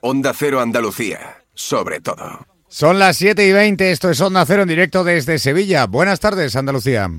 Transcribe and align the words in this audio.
Onda 0.00 0.32
Cero 0.34 0.60
Andalucía, 0.60 1.44
sobre 1.54 2.00
todo. 2.00 2.46
Son 2.68 2.98
las 2.98 3.16
7 3.16 3.46
y 3.46 3.52
20, 3.52 3.90
esto 3.90 4.10
es 4.10 4.20
Onda 4.20 4.44
Cero 4.44 4.62
en 4.62 4.68
directo 4.68 5.04
desde 5.04 5.38
Sevilla. 5.38 5.86
Buenas 5.86 6.20
tardes, 6.20 6.54
Andalucía. 6.54 7.10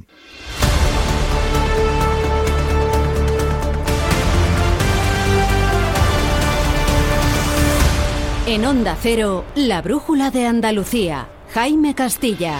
En 8.46 8.66
Onda 8.66 8.96
Cero, 9.02 9.44
la 9.56 9.82
brújula 9.82 10.30
de 10.30 10.46
Andalucía. 10.46 11.28
Jaime 11.54 11.96
Castilla. 11.96 12.60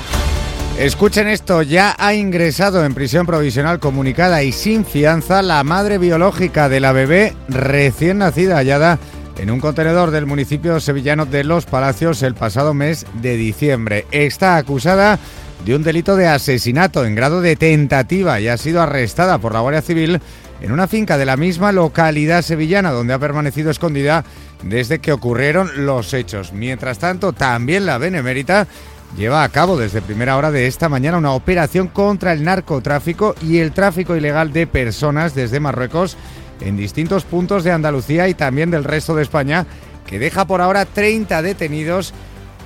Escuchen 0.80 1.28
esto, 1.28 1.62
ya 1.64 1.96
ha 1.98 2.14
ingresado 2.14 2.86
en 2.86 2.94
prisión 2.94 3.26
provisional 3.26 3.80
comunicada 3.80 4.44
y 4.44 4.52
sin 4.52 4.86
fianza 4.86 5.42
la 5.42 5.64
madre 5.64 5.98
biológica 5.98 6.70
de 6.70 6.80
la 6.80 6.92
bebé 6.92 7.36
recién 7.48 8.20
nacida 8.20 8.58
hallada 8.58 9.00
en 9.38 9.52
un 9.52 9.60
contenedor 9.60 10.12
del 10.12 10.26
municipio 10.26 10.80
sevillano 10.80 11.26
de 11.26 11.44
Los 11.44 11.66
Palacios 11.66 12.24
el 12.24 12.34
pasado 12.34 12.74
mes 12.74 13.06
de 13.22 13.38
diciembre. 13.38 14.06
Está 14.12 14.58
acusada 14.58 15.20
de 15.66 15.76
un 15.76 15.84
delito 15.84 16.16
de 16.16 16.28
asesinato 16.28 17.06
en 17.06 17.16
grado 17.16 17.42
de 17.42 17.56
tentativa 17.56 18.40
y 18.40 18.48
ha 18.48 18.58
sido 18.58 18.82
arrestada 18.82 19.38
por 19.38 19.54
la 19.54 19.60
Guardia 19.60 19.82
Civil 19.82 20.22
en 20.62 20.72
una 20.72 20.88
finca 20.88 21.18
de 21.18 21.26
la 21.26 21.38
misma 21.38 21.72
localidad 21.72 22.42
sevillana 22.42 22.92
donde 22.92 23.14
ha 23.14 23.20
permanecido 23.20 23.70
escondida 23.70 24.24
desde 24.64 25.00
que 25.00 25.12
ocurrieron 25.12 25.86
los 25.86 26.14
hechos. 26.14 26.52
Mientras 26.52 26.98
tanto, 26.98 27.34
también 27.34 27.86
la 27.86 28.00
Benemérita 28.00 28.68
lleva 29.16 29.44
a 29.44 29.50
cabo 29.50 29.78
desde 29.78 30.02
primera 30.02 30.36
hora 30.36 30.52
de 30.52 30.68
esta 30.68 30.90
mañana 30.90 31.18
una 31.18 31.32
operación 31.32 31.88
contra 31.88 32.34
el 32.34 32.44
narcotráfico 32.44 33.36
y 33.42 33.60
el 33.60 33.72
tráfico 33.72 34.16
ilegal 34.16 34.52
de 34.52 34.68
personas 34.68 35.36
desde 35.36 35.60
Marruecos 35.60 36.18
en 36.62 36.78
distintos 36.78 37.24
puntos 37.24 37.64
de 37.64 37.72
Andalucía 37.72 38.28
y 38.28 38.34
también 38.34 38.72
del 38.72 38.84
resto 38.84 39.16
de 39.16 39.24
España, 39.24 39.66
que 40.06 40.20
deja 40.20 40.46
por 40.46 40.62
ahora 40.62 40.86
30 40.86 41.42
detenidos 41.42 42.14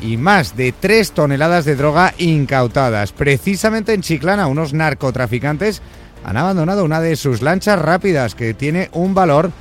y 0.02 0.18
más 0.18 0.55
de 0.55 0.72
3 0.72 1.12
toneladas 1.12 1.66
de 1.66 1.76
droga 1.76 2.13
incautadas. 2.18 3.12
Precisamente 3.12 3.93
en 3.93 4.01
Chiclana, 4.01 4.48
unos 4.48 4.74
narcotraficantes 4.74 5.82
han 6.24 6.38
abandonado 6.38 6.85
una 6.85 7.01
de 7.01 7.16
sus 7.16 7.41
lanchas 7.41 7.79
rápidas 7.79 8.35
que 8.35 8.54
tiene 8.54 8.90
un 8.93 9.13
valor 9.13 9.51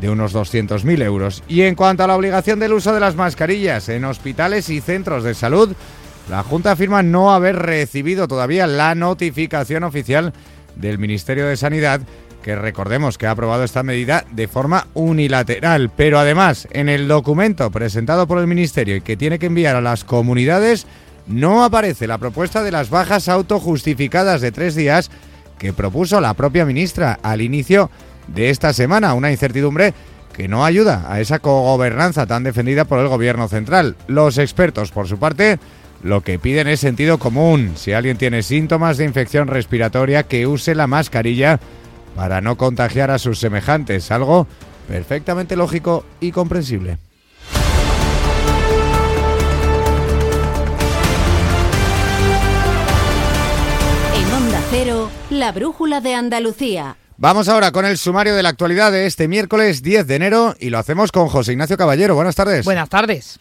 de 0.00 0.10
unos 0.10 0.34
200.000 0.34 1.02
euros. 1.02 1.42
Y 1.48 1.62
en 1.62 1.74
cuanto 1.74 2.04
a 2.04 2.06
la 2.06 2.16
obligación 2.16 2.58
del 2.58 2.72
uso 2.72 2.92
de 2.92 3.00
las 3.00 3.16
mascarillas 3.16 3.88
en 3.88 4.04
hospitales 4.04 4.68
y 4.68 4.80
centros 4.80 5.24
de 5.24 5.34
salud, 5.34 5.74
la 6.30 6.42
Junta 6.42 6.72
afirma 6.72 7.02
no 7.02 7.32
haber 7.32 7.56
recibido 7.56 8.28
todavía 8.28 8.66
la 8.66 8.94
notificación 8.94 9.84
oficial 9.84 10.32
del 10.74 10.98
Ministerio 10.98 11.46
de 11.46 11.56
Sanidad 11.56 12.00
que 12.46 12.54
recordemos 12.54 13.18
que 13.18 13.26
ha 13.26 13.32
aprobado 13.32 13.64
esta 13.64 13.82
medida 13.82 14.24
de 14.30 14.46
forma 14.46 14.86
unilateral, 14.94 15.90
pero 15.96 16.20
además 16.20 16.68
en 16.70 16.88
el 16.88 17.08
documento 17.08 17.72
presentado 17.72 18.28
por 18.28 18.38
el 18.38 18.46
Ministerio 18.46 18.94
y 18.94 19.00
que 19.00 19.16
tiene 19.16 19.40
que 19.40 19.46
enviar 19.46 19.74
a 19.74 19.80
las 19.80 20.04
comunidades 20.04 20.86
no 21.26 21.64
aparece 21.64 22.06
la 22.06 22.18
propuesta 22.18 22.62
de 22.62 22.70
las 22.70 22.88
bajas 22.88 23.28
autojustificadas 23.28 24.42
de 24.42 24.52
tres 24.52 24.76
días 24.76 25.10
que 25.58 25.72
propuso 25.72 26.20
la 26.20 26.34
propia 26.34 26.64
ministra 26.64 27.18
al 27.20 27.40
inicio 27.42 27.90
de 28.28 28.50
esta 28.50 28.72
semana, 28.72 29.14
una 29.14 29.32
incertidumbre 29.32 29.92
que 30.32 30.46
no 30.46 30.64
ayuda 30.64 31.04
a 31.08 31.20
esa 31.20 31.40
cogobernanza 31.40 32.26
tan 32.26 32.44
defendida 32.44 32.84
por 32.84 33.00
el 33.00 33.08
gobierno 33.08 33.48
central. 33.48 33.96
Los 34.06 34.38
expertos, 34.38 34.92
por 34.92 35.08
su 35.08 35.18
parte, 35.18 35.58
lo 36.04 36.20
que 36.20 36.38
piden 36.38 36.68
es 36.68 36.78
sentido 36.78 37.18
común. 37.18 37.72
Si 37.74 37.92
alguien 37.92 38.18
tiene 38.18 38.44
síntomas 38.44 38.98
de 38.98 39.04
infección 39.04 39.48
respiratoria, 39.48 40.22
que 40.22 40.46
use 40.46 40.76
la 40.76 40.86
mascarilla 40.86 41.58
para 42.16 42.40
no 42.40 42.56
contagiar 42.56 43.10
a 43.10 43.18
sus 43.18 43.38
semejantes, 43.38 44.10
algo 44.10 44.46
perfectamente 44.88 45.54
lógico 45.54 46.04
y 46.18 46.32
comprensible. 46.32 46.98
En 54.14 54.32
Onda 54.32 54.60
Cero, 54.70 55.10
la 55.30 55.52
brújula 55.52 56.00
de 56.00 56.14
Andalucía. 56.14 56.96
Vamos 57.18 57.48
ahora 57.48 57.70
con 57.70 57.86
el 57.86 57.98
sumario 57.98 58.34
de 58.34 58.42
la 58.42 58.50
actualidad 58.50 58.92
de 58.92 59.06
este 59.06 59.28
miércoles 59.28 59.82
10 59.82 60.06
de 60.06 60.16
enero 60.16 60.54
y 60.58 60.70
lo 60.70 60.78
hacemos 60.78 61.12
con 61.12 61.28
José 61.28 61.52
Ignacio 61.52 61.76
Caballero. 61.76 62.14
Buenas 62.14 62.34
tardes. 62.34 62.64
Buenas 62.64 62.88
tardes. 62.88 63.38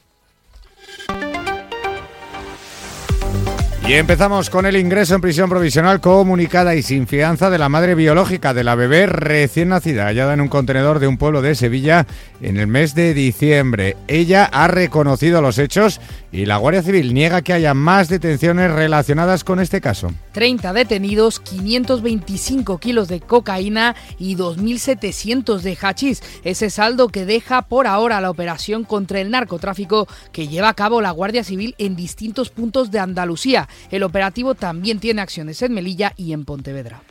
Y 3.87 3.93
empezamos 3.93 4.49
con 4.49 4.65
el 4.65 4.77
ingreso 4.77 5.13
en 5.13 5.21
prisión 5.21 5.47
provisional 5.47 6.01
comunicada 6.01 6.73
y 6.73 6.81
sin 6.81 7.05
fianza 7.05 7.51
de 7.51 7.59
la 7.59 7.69
madre 7.69 7.93
biológica 7.93 8.51
de 8.55 8.63
la 8.63 8.73
bebé 8.73 9.05
recién 9.05 9.69
nacida, 9.69 10.05
hallada 10.05 10.33
en 10.33 10.41
un 10.41 10.47
contenedor 10.47 10.97
de 10.97 11.05
un 11.05 11.17
pueblo 11.17 11.43
de 11.43 11.53
Sevilla 11.53 12.07
en 12.41 12.57
el 12.57 12.65
mes 12.65 12.95
de 12.95 13.13
diciembre. 13.13 13.95
Ella 14.07 14.45
ha 14.45 14.67
reconocido 14.67 15.39
los 15.39 15.59
hechos 15.59 16.01
y 16.35 16.45
la 16.45 16.57
Guardia 16.57 16.83
Civil 16.83 17.13
niega 17.13 17.41
que 17.41 17.53
haya 17.53 17.73
más 17.73 18.09
detenciones 18.09 18.69
relacionadas 18.69 19.45
con 19.45 19.61
este 19.61 19.79
caso. 19.79 20.11
30 20.33 20.73
detenidos, 20.73 21.39
525 21.39 22.77
kilos 22.77 23.07
de 23.07 23.21
cocaína 23.21 23.95
y 24.19 24.35
2.700 24.35 25.61
de 25.61 25.77
hachís. 25.81 26.21
Ese 26.43 26.69
saldo 26.69 27.07
que 27.07 27.25
deja 27.25 27.61
por 27.61 27.87
ahora 27.87 28.19
la 28.19 28.29
operación 28.29 28.83
contra 28.83 29.21
el 29.21 29.31
narcotráfico 29.31 30.09
que 30.33 30.49
lleva 30.49 30.67
a 30.67 30.73
cabo 30.73 30.99
la 30.99 31.11
Guardia 31.11 31.45
Civil 31.45 31.73
en 31.77 31.95
distintos 31.95 32.49
puntos 32.49 32.91
de 32.91 32.99
Andalucía. 32.99 33.69
El 33.89 34.03
operativo 34.03 34.55
también 34.55 34.99
tiene 34.99 35.21
acciones 35.21 35.61
en 35.61 35.73
Melilla 35.73 36.11
y 36.17 36.33
en 36.33 36.43
Pontevedra. 36.43 37.01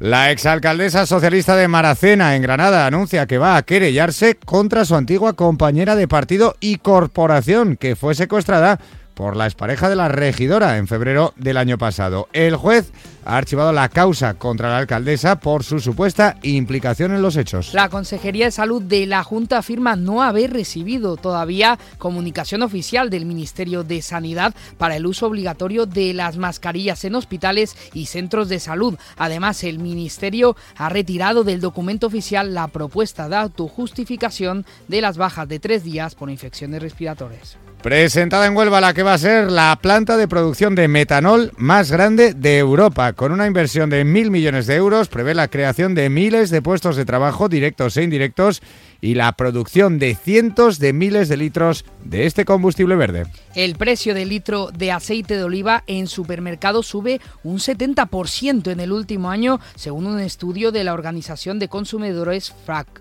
La 0.00 0.30
exalcaldesa 0.30 1.06
socialista 1.06 1.56
de 1.56 1.66
Maracena, 1.66 2.36
en 2.36 2.42
Granada, 2.42 2.86
anuncia 2.86 3.26
que 3.26 3.36
va 3.36 3.56
a 3.56 3.62
querellarse 3.64 4.36
contra 4.36 4.84
su 4.84 4.94
antigua 4.94 5.32
compañera 5.32 5.96
de 5.96 6.06
partido 6.06 6.54
y 6.60 6.76
corporación, 6.76 7.76
que 7.76 7.96
fue 7.96 8.14
secuestrada 8.14 8.78
por 9.14 9.34
la 9.34 9.46
expareja 9.46 9.88
de 9.88 9.96
la 9.96 10.06
regidora 10.06 10.76
en 10.76 10.86
febrero 10.86 11.34
del 11.34 11.56
año 11.56 11.78
pasado. 11.78 12.28
El 12.32 12.54
juez 12.54 12.92
ha 13.28 13.36
archivado 13.36 13.72
la 13.72 13.90
causa 13.90 14.34
contra 14.34 14.70
la 14.70 14.78
alcaldesa 14.78 15.38
por 15.38 15.62
su 15.62 15.80
supuesta 15.80 16.38
implicación 16.42 17.12
en 17.12 17.20
los 17.20 17.36
hechos. 17.36 17.74
La 17.74 17.90
Consejería 17.90 18.46
de 18.46 18.50
Salud 18.50 18.82
de 18.82 19.04
la 19.06 19.22
Junta 19.22 19.58
afirma 19.58 19.96
no 19.96 20.22
haber 20.22 20.50
recibido 20.50 21.18
todavía 21.18 21.78
comunicación 21.98 22.62
oficial 22.62 23.10
del 23.10 23.26
Ministerio 23.26 23.84
de 23.84 24.00
Sanidad 24.00 24.54
para 24.78 24.96
el 24.96 25.04
uso 25.04 25.26
obligatorio 25.26 25.84
de 25.84 26.14
las 26.14 26.38
mascarillas 26.38 27.04
en 27.04 27.16
hospitales 27.16 27.76
y 27.92 28.06
centros 28.06 28.48
de 28.48 28.60
salud. 28.60 28.96
Además, 29.18 29.62
el 29.62 29.78
Ministerio 29.78 30.56
ha 30.76 30.88
retirado 30.88 31.44
del 31.44 31.60
documento 31.60 32.06
oficial 32.06 32.54
la 32.54 32.68
propuesta 32.68 33.28
de 33.28 33.36
autojustificación 33.36 34.64
de 34.88 35.02
las 35.02 35.18
bajas 35.18 35.46
de 35.46 35.60
tres 35.60 35.84
días 35.84 36.14
por 36.14 36.30
infecciones 36.30 36.80
respiratorias. 36.80 37.58
Presentada 37.82 38.46
en 38.46 38.56
Huelva 38.56 38.80
la 38.80 38.92
que 38.92 39.04
va 39.04 39.14
a 39.14 39.18
ser 39.18 39.52
la 39.52 39.78
planta 39.80 40.16
de 40.16 40.26
producción 40.26 40.74
de 40.74 40.88
metanol 40.88 41.52
más 41.56 41.92
grande 41.92 42.34
de 42.34 42.58
Europa. 42.58 43.12
Con 43.12 43.30
una 43.30 43.46
inversión 43.46 43.88
de 43.88 44.02
mil 44.04 44.32
millones 44.32 44.66
de 44.66 44.74
euros, 44.74 45.08
prevé 45.08 45.32
la 45.32 45.46
creación 45.46 45.94
de 45.94 46.10
miles 46.10 46.50
de 46.50 46.60
puestos 46.60 46.96
de 46.96 47.04
trabajo 47.04 47.48
directos 47.48 47.96
e 47.96 48.02
indirectos 48.02 48.62
y 49.00 49.14
la 49.14 49.32
producción 49.32 49.98
de 49.98 50.14
cientos 50.14 50.78
de 50.78 50.92
miles 50.92 51.28
de 51.28 51.36
litros 51.36 51.84
de 52.04 52.26
este 52.26 52.44
combustible 52.44 52.96
verde. 52.96 53.26
El 53.54 53.76
precio 53.76 54.14
del 54.14 54.28
litro 54.28 54.70
de 54.72 54.92
aceite 54.92 55.36
de 55.36 55.42
oliva 55.42 55.84
en 55.86 56.06
supermercados 56.06 56.86
sube 56.86 57.20
un 57.42 57.58
70% 57.58 58.70
en 58.70 58.80
el 58.80 58.92
último 58.92 59.30
año, 59.30 59.60
según 59.74 60.06
un 60.06 60.20
estudio 60.20 60.72
de 60.72 60.84
la 60.84 60.94
Organización 60.94 61.58
de 61.58 61.68
Consumidores 61.68 62.54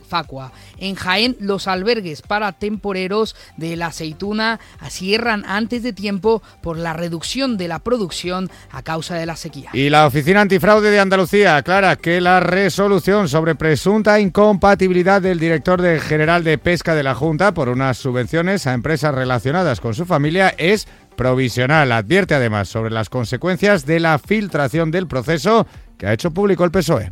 Facua. 0.08 0.52
En 0.78 0.96
Jaén, 0.96 1.36
los 1.40 1.68
albergues 1.68 2.22
para 2.22 2.52
temporeros 2.54 3.36
de 3.58 3.76
la 3.76 3.88
aceituna 3.88 4.60
cierran 4.90 5.44
antes 5.46 5.84
de 5.84 5.94
tiempo 5.94 6.42
por 6.62 6.78
la 6.78 6.94
reducción 6.94 7.58
de 7.58 7.68
la 7.68 7.80
producción 7.80 8.50
a 8.72 8.82
causa 8.82 9.16
de 9.16 9.26
la 9.26 9.36
sequía. 9.36 9.70
Y 9.74 9.90
la 9.90 10.08
Oficina 10.08 10.42
Antifraude 10.42 10.92
de 10.92 11.00
Andalucía 11.00 11.58
aclara 11.58 11.96
que 11.96 12.22
la 12.22 12.40
resolución 12.40 13.30
sobre 13.30 13.56
presunta 13.56 14.20
incompatibilidad 14.20 15.22
del 15.22 15.40
director 15.40 15.82
de 15.82 15.87
general 16.00 16.44
de 16.44 16.58
pesca 16.58 16.96
de 16.96 17.04
la 17.04 17.16
Junta 17.16 17.54
por 17.54 17.70
unas 17.70 17.98
subvenciones 17.98 18.68
a 18.68 18.74
empresas 18.74 19.14
relacionadas 19.14 19.80
con 19.80 19.94
su 19.94 20.06
familia 20.06 20.54
es 20.58 20.88
provisional. 21.16 21.92
Advierte 21.92 22.36
además 22.36 22.70
sobre 22.70 22.92
las 22.92 23.10
consecuencias 23.10 23.86
de 23.86 24.00
la 24.00 24.20
filtración 24.20 24.92
del 24.92 25.08
proceso 25.08 25.66
que 25.98 26.08
ha 26.08 26.14
hecho 26.14 26.32
público 26.32 26.64
el 26.64 26.72
PSOE. 26.72 27.12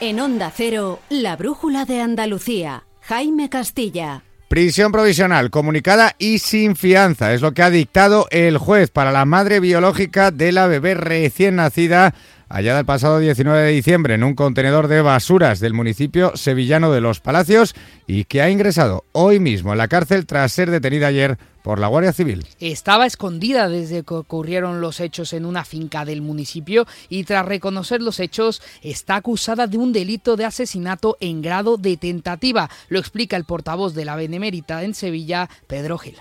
En 0.00 0.20
Onda 0.20 0.52
Cero, 0.54 1.00
la 1.08 1.36
brújula 1.36 1.84
de 1.84 2.00
Andalucía. 2.00 2.84
Jaime 3.00 3.48
Castilla. 3.48 4.22
Prisión 4.48 4.92
provisional, 4.92 5.50
comunicada 5.50 6.14
y 6.18 6.38
sin 6.38 6.76
fianza. 6.76 7.32
Es 7.32 7.40
lo 7.40 7.52
que 7.52 7.62
ha 7.62 7.70
dictado 7.70 8.26
el 8.30 8.58
juez 8.58 8.90
para 8.90 9.10
la 9.10 9.24
madre 9.24 9.58
biológica 9.58 10.30
de 10.30 10.52
la 10.52 10.66
bebé 10.66 10.94
recién 10.94 11.56
nacida 11.56 12.14
hallada 12.48 12.80
el 12.80 12.86
pasado 12.86 13.18
19 13.18 13.62
de 13.62 13.72
diciembre 13.72 14.14
en 14.14 14.24
un 14.24 14.34
contenedor 14.34 14.88
de 14.88 15.02
basuras 15.02 15.60
del 15.60 15.74
municipio 15.74 16.36
sevillano 16.36 16.92
de 16.92 17.00
Los 17.00 17.20
Palacios 17.20 17.74
y 18.06 18.24
que 18.24 18.42
ha 18.42 18.50
ingresado 18.50 19.04
hoy 19.12 19.40
mismo 19.40 19.72
en 19.72 19.78
la 19.78 19.88
cárcel 19.88 20.26
tras 20.26 20.52
ser 20.52 20.70
detenida 20.70 21.08
ayer 21.08 21.38
por 21.62 21.80
la 21.80 21.88
Guardia 21.88 22.12
Civil. 22.12 22.46
Estaba 22.60 23.06
escondida 23.06 23.68
desde 23.68 24.04
que 24.04 24.14
ocurrieron 24.14 24.80
los 24.80 25.00
hechos 25.00 25.32
en 25.32 25.44
una 25.44 25.64
finca 25.64 26.04
del 26.04 26.22
municipio 26.22 26.86
y 27.08 27.24
tras 27.24 27.44
reconocer 27.44 28.00
los 28.00 28.20
hechos 28.20 28.62
está 28.82 29.16
acusada 29.16 29.66
de 29.66 29.78
un 29.78 29.92
delito 29.92 30.36
de 30.36 30.44
asesinato 30.44 31.16
en 31.20 31.42
grado 31.42 31.76
de 31.76 31.96
tentativa. 31.96 32.70
Lo 32.88 33.00
explica 33.00 33.36
el 33.36 33.44
portavoz 33.44 33.94
de 33.94 34.04
la 34.04 34.14
Benemérita 34.14 34.84
en 34.84 34.94
Sevilla, 34.94 35.48
Pedro 35.66 35.98
Gil. 35.98 36.16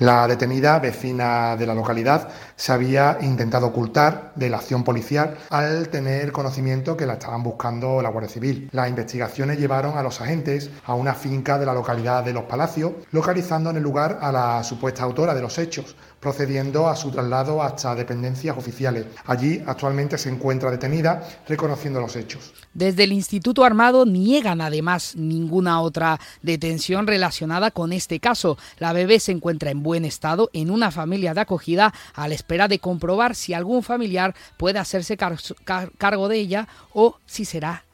La 0.00 0.26
detenida, 0.26 0.78
vecina 0.78 1.56
de 1.56 1.66
la 1.66 1.74
localidad, 1.74 2.30
se 2.56 2.72
había 2.72 3.18
intentado 3.20 3.66
ocultar 3.66 4.32
de 4.34 4.48
la 4.48 4.56
acción 4.56 4.82
policial 4.82 5.36
al 5.50 5.90
tener 5.90 6.32
conocimiento 6.32 6.96
que 6.96 7.04
la 7.04 7.12
estaban 7.14 7.42
buscando 7.42 8.00
la 8.00 8.08
Guardia 8.08 8.30
Civil. 8.30 8.70
Las 8.72 8.88
investigaciones 8.88 9.58
llevaron 9.58 9.98
a 9.98 10.02
los 10.02 10.18
agentes 10.22 10.70
a 10.86 10.94
una 10.94 11.12
finca 11.12 11.58
de 11.58 11.66
la 11.66 11.74
localidad 11.74 12.24
de 12.24 12.32
Los 12.32 12.44
Palacios, 12.44 12.92
localizando 13.12 13.68
en 13.68 13.76
el 13.76 13.82
lugar 13.82 14.20
a 14.22 14.32
la 14.32 14.64
supuesta 14.64 15.02
autora 15.02 15.34
de 15.34 15.42
los 15.42 15.58
hechos, 15.58 15.94
procediendo 16.20 16.88
a 16.88 16.96
su 16.96 17.10
traslado 17.10 17.62
hasta 17.62 17.94
dependencias 17.94 18.56
oficiales. 18.56 19.06
Allí 19.24 19.62
actualmente 19.66 20.18
se 20.18 20.28
encuentra 20.28 20.70
detenida, 20.70 21.26
reconociendo 21.48 22.00
los 22.00 22.14
hechos. 22.16 22.52
Desde 22.74 23.04
el 23.04 23.12
Instituto 23.12 23.64
Armado 23.64 24.06
niegan 24.06 24.60
además 24.60 25.16
ninguna 25.16 25.80
otra 25.80 26.20
detención 26.42 27.06
relacionada 27.06 27.70
con 27.70 27.92
este 27.92 28.20
caso. 28.20 28.58
La 28.78 28.92
bebé 28.92 29.18
se 29.18 29.32
encuentra 29.32 29.70
en 29.70 29.82
buen 29.82 30.04
estado 30.04 30.50
en 30.52 30.70
una 30.70 30.90
familia 30.90 31.34
de 31.34 31.40
acogida 31.40 31.92
a 32.14 32.28
la 32.28 32.34
espera 32.34 32.68
de 32.68 32.78
comprobar 32.78 33.34
si 33.34 33.54
algún 33.54 33.82
familiar 33.82 34.34
puede 34.56 34.78
hacerse 34.78 35.16
cargo 35.16 36.28
de 36.28 36.36
ella 36.36 36.68
o 36.92 37.16
si 37.26 37.44
será 37.44 37.84